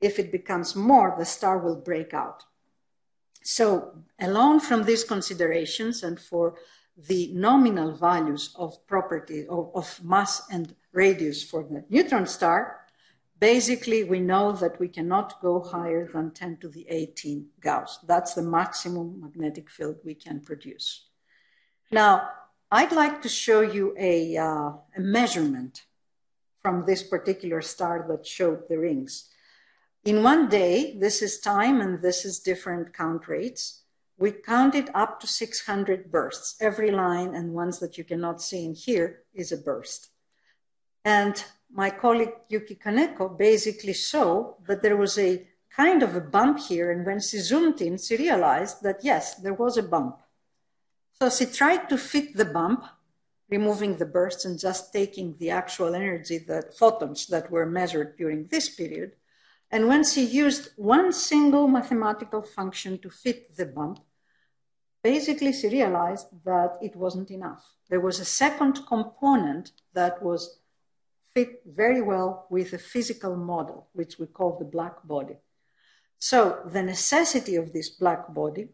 [0.00, 2.42] If it becomes more, the star will break out.
[3.42, 6.56] So, alone from these considerations and for
[6.96, 12.80] the nominal values of property of, of mass and radius for the neutron star,
[13.38, 17.98] basically we know that we cannot go higher than 10 to the 18 Gauss.
[18.06, 21.08] That's the maximum magnetic field we can produce.
[21.90, 22.30] Now,
[22.70, 25.84] I'd like to show you a, uh, a measurement
[26.62, 29.30] from this particular star that showed the rings.
[30.04, 33.82] In one day, this is time and this is different count rates.
[34.18, 36.56] We counted up to 600 bursts.
[36.60, 40.08] Every line and ones that you cannot see in here is a burst.
[41.04, 46.58] And my colleague Yuki Kaneko basically saw that there was a kind of a bump
[46.58, 46.90] here.
[46.90, 50.20] And when she zoomed in, she realized that yes, there was a bump.
[51.20, 52.84] So she tried to fit the bump,
[53.48, 58.48] removing the bursts and just taking the actual energy, the photons that were measured during
[58.48, 59.12] this period.
[59.70, 64.00] And when she used one single mathematical function to fit the bump,
[65.02, 67.64] basically she realized that it wasn't enough.
[67.88, 70.58] There was a second component that was
[71.32, 75.36] fit very well with a physical model, which we call the black body.
[76.18, 78.68] So the necessity of this black body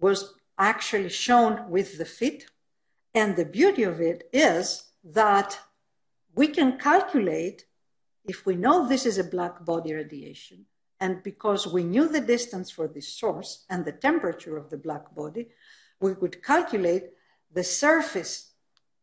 [0.00, 2.46] was actually shown with the fit.
[3.14, 5.58] And the beauty of it is that
[6.34, 7.66] we can calculate
[8.24, 10.66] if we know this is a black body radiation,
[11.00, 15.14] and because we knew the distance for this source and the temperature of the black
[15.14, 15.48] body,
[16.00, 17.10] we could calculate
[17.52, 18.52] the surface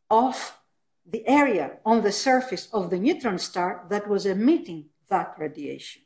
[0.10, 0.58] of
[1.06, 6.02] the area on the surface of the neutron star that was emitting that radiation.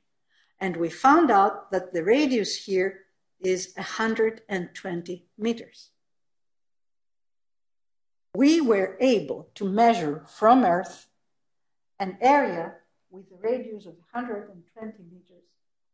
[0.60, 3.02] And we found out that the radius here
[3.44, 5.90] is 120 meters.
[8.36, 11.08] We were able to measure from Earth
[12.00, 12.74] an area
[13.12, 15.44] with a radius of 120 meters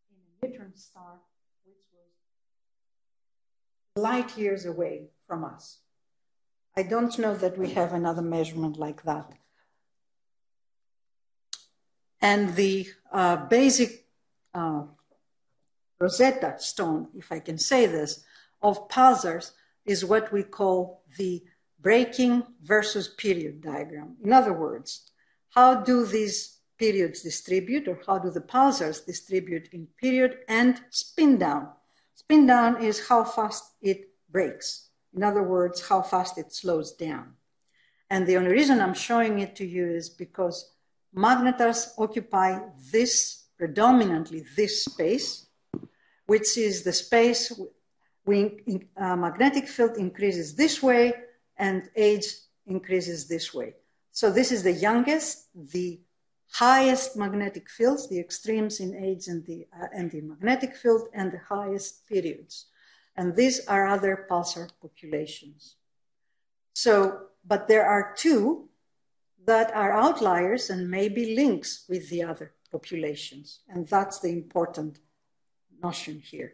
[0.09, 1.19] in a neutron star,
[1.65, 2.07] which was
[4.01, 5.79] light years away from us.
[6.77, 9.33] I don't know that we have another measurement like that.
[12.21, 14.05] And the uh, basic
[14.53, 14.83] uh,
[15.99, 18.23] Rosetta Stone, if I can say this,
[18.61, 19.51] of pulsars
[19.85, 21.43] is what we call the
[21.81, 24.15] braking versus period diagram.
[24.23, 25.11] In other words,
[25.49, 31.37] how do these periods distribute or how do the pulsars distribute in period and spin
[31.37, 31.69] down?
[32.15, 34.89] Spin down is how fast it brakes.
[35.15, 37.33] In other words, how fast it slows down.
[38.09, 40.71] And the only reason I'm showing it to you is because
[41.13, 42.59] magnetars occupy
[42.91, 45.47] this, predominantly this space,
[46.29, 47.41] which is the space
[48.23, 48.45] when
[48.95, 51.13] uh, magnetic field increases this way
[51.57, 52.27] and age
[52.67, 53.73] increases this way.
[54.11, 56.01] So this is the youngest, the
[56.51, 61.31] highest magnetic fields, the extremes in age and the, uh, and the magnetic field, and
[61.31, 62.67] the highest periods.
[63.15, 65.75] And these are other pulsar populations.
[66.73, 66.93] So,
[67.43, 68.69] but there are two
[69.45, 73.61] that are outliers and maybe links with the other populations.
[73.67, 74.99] And that's the important
[75.81, 76.53] notion here.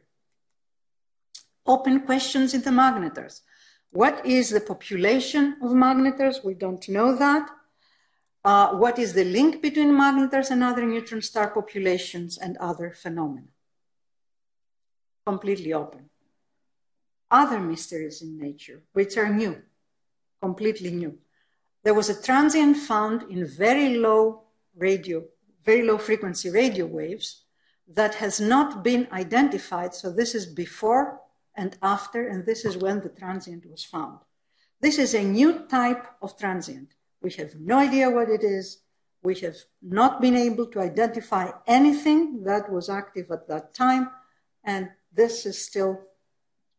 [1.65, 3.41] Open questions in the magnetars.
[3.91, 6.43] What is the population of magnetars?
[6.43, 7.49] We don't know that.
[8.43, 13.47] Uh, what is the link between magnetars and other neutron star populations and other phenomena?
[15.25, 16.09] Completely open.
[17.31, 19.63] Other mysteries in nature, which are new,
[20.41, 21.17] completely new.
[21.83, 24.43] There was a transient found in very low
[24.77, 25.23] radio,
[25.63, 27.44] very low frequency radio waves
[27.87, 29.93] that has not been identified.
[29.93, 31.21] So this is before
[31.55, 34.19] and after, and this is when the transient was found.
[34.81, 36.89] This is a new type of transient.
[37.21, 38.79] We have no idea what it is.
[39.23, 44.11] We have not been able to identify anything that was active at that time,
[44.63, 46.01] and this is still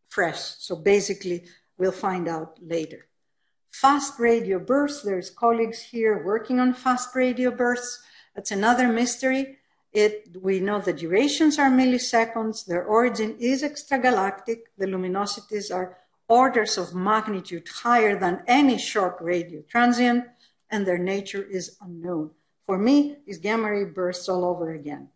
[0.09, 0.39] fresh.
[0.39, 1.47] So basically,
[1.79, 3.09] we'll find out later.
[3.71, 8.03] Fast radio bursts, there's colleagues here working on fast radio bursts.
[8.35, 9.59] That's another mystery.
[9.97, 15.97] It, we know the durations are milliseconds, their origin is extragalactic, the luminosities are
[16.29, 20.25] orders of magnitude higher than any short radio transient,
[20.71, 22.33] and their nature is unknown.
[22.67, 25.09] For me, it's gamma ray bursts all over again.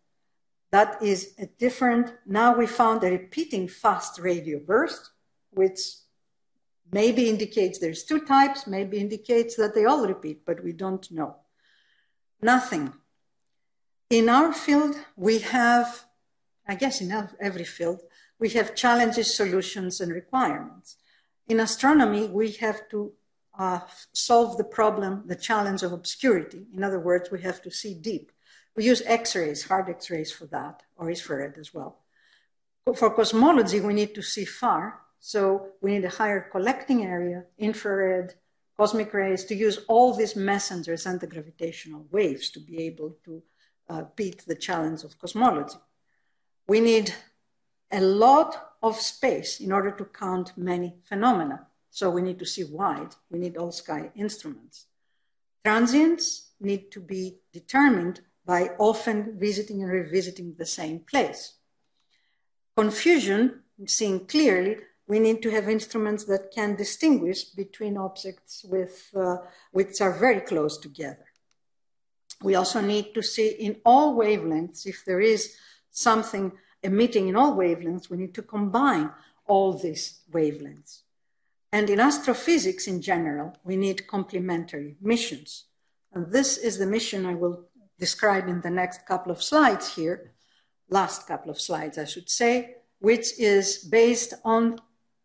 [0.71, 5.11] That is a different, now we found a repeating fast radio burst,
[5.51, 5.79] which
[6.91, 11.37] Maybe indicates there's two types, maybe indicates that they all repeat, but we don't know.
[12.41, 12.93] Nothing.
[14.11, 16.03] In our field, we have,
[16.67, 18.01] I guess in every field,
[18.39, 20.97] we have challenges, solutions, and requirements.
[21.47, 23.13] In astronomy, we have to
[23.57, 23.79] uh,
[24.11, 26.65] solve the problem, the challenge of obscurity.
[26.75, 28.33] In other words, we have to see deep.
[28.75, 31.99] We use X rays, hard X rays for that, or infrared as well.
[32.93, 38.33] For cosmology, we need to see far, so we need a higher collecting area, infrared,
[38.75, 43.41] cosmic rays, to use all these messengers and the gravitational waves to be able to
[43.91, 45.77] uh, beat the challenge of cosmology.
[46.67, 47.13] We need
[47.91, 51.67] a lot of space in order to count many phenomena.
[51.89, 53.13] So we need to see wide.
[53.29, 54.85] We need all sky instruments.
[55.65, 61.55] Transients need to be determined by often visiting and revisiting the same place.
[62.75, 64.77] Confusion, seeing clearly,
[65.07, 69.37] we need to have instruments that can distinguish between objects with, uh,
[69.71, 71.25] which are very close together.
[72.41, 75.55] We also need to see in all wavelengths, if there is
[75.91, 76.51] something
[76.83, 79.11] emitting in all wavelengths, we need to combine
[79.45, 81.01] all these wavelengths.
[81.71, 85.65] And in astrophysics in general, we need complementary missions.
[86.13, 87.65] And this is the mission I will
[87.99, 90.31] describe in the next couple of slides here,
[90.89, 94.79] last couple of slides, I should say, which is based on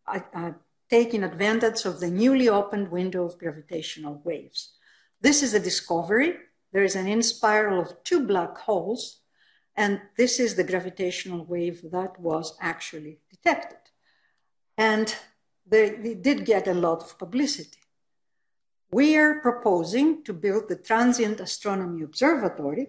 [0.06, 0.52] uh, uh,
[0.88, 4.74] taking advantage of the newly opened window of gravitational waves.
[5.20, 6.36] This is a discovery.
[6.72, 9.20] There is an in-spiral of two black holes,
[9.76, 13.78] and this is the gravitational wave that was actually detected.
[14.76, 15.14] And
[15.66, 17.80] they, they did get a lot of publicity.
[18.90, 22.88] We are proposing to build the Transient Astronomy Observatory,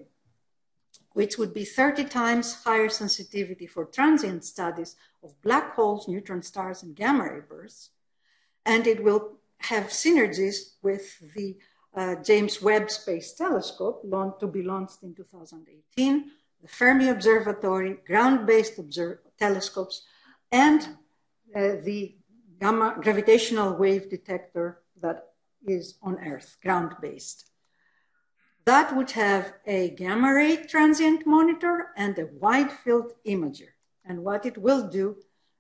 [1.14, 6.84] which would be 30 times higher sensitivity for transient studies of black holes, neutron stars,
[6.84, 7.90] and gamma ray bursts.
[8.66, 11.58] And it will have synergies with the
[11.96, 14.04] uh, James Webb Space Telescope,
[14.40, 16.32] to be launched in 2018,
[16.62, 18.80] the Fermi Observatory, ground-based
[19.38, 20.04] telescopes,
[20.52, 20.82] and
[21.56, 22.16] uh, the
[22.60, 25.30] gamma gravitational wave detector that
[25.66, 27.50] is on Earth, ground-based.
[28.66, 33.70] That would have a gamma ray transient monitor and a wide field imager.
[34.04, 35.18] And what it will do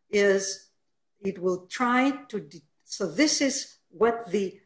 [0.09, 0.69] is
[1.21, 2.49] it will try to,
[2.83, 4.59] so this is what the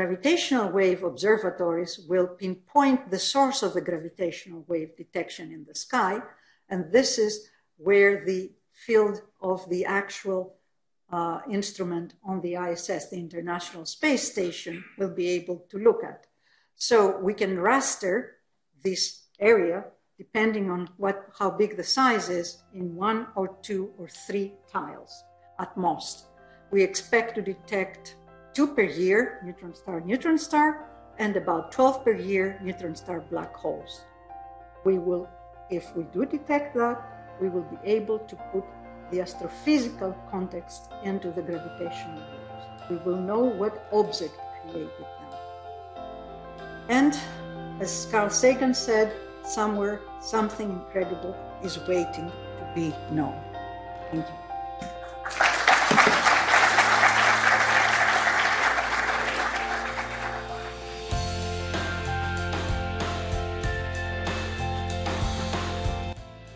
[0.00, 6.22] gravitational wave observatories will pinpoint the source of the gravitational wave detection in the sky.
[6.70, 10.54] And this is where the field of the actual
[11.12, 16.26] uh, instrument on the ISS, the International Space Station, will be able to look at.
[16.76, 18.16] So we can raster
[18.82, 19.84] this area
[20.16, 25.24] depending on what, how big the size is in one or two or three tiles
[25.58, 26.24] at most.
[26.70, 28.16] We expect to detect
[28.54, 30.88] two per year, neutron star, neutron star,
[31.18, 34.04] and about 12 per year, neutron star black holes.
[34.84, 35.28] We will,
[35.70, 38.64] if we do detect that, we will be able to put
[39.10, 42.90] the astrophysical context into the gravitational waves.
[42.90, 45.30] We will know what object created them.
[46.88, 47.18] And
[47.80, 49.12] as Carl Sagan said,
[49.44, 53.40] somewhere something incredible is waiting to be known.
[54.10, 54.49] Thank you.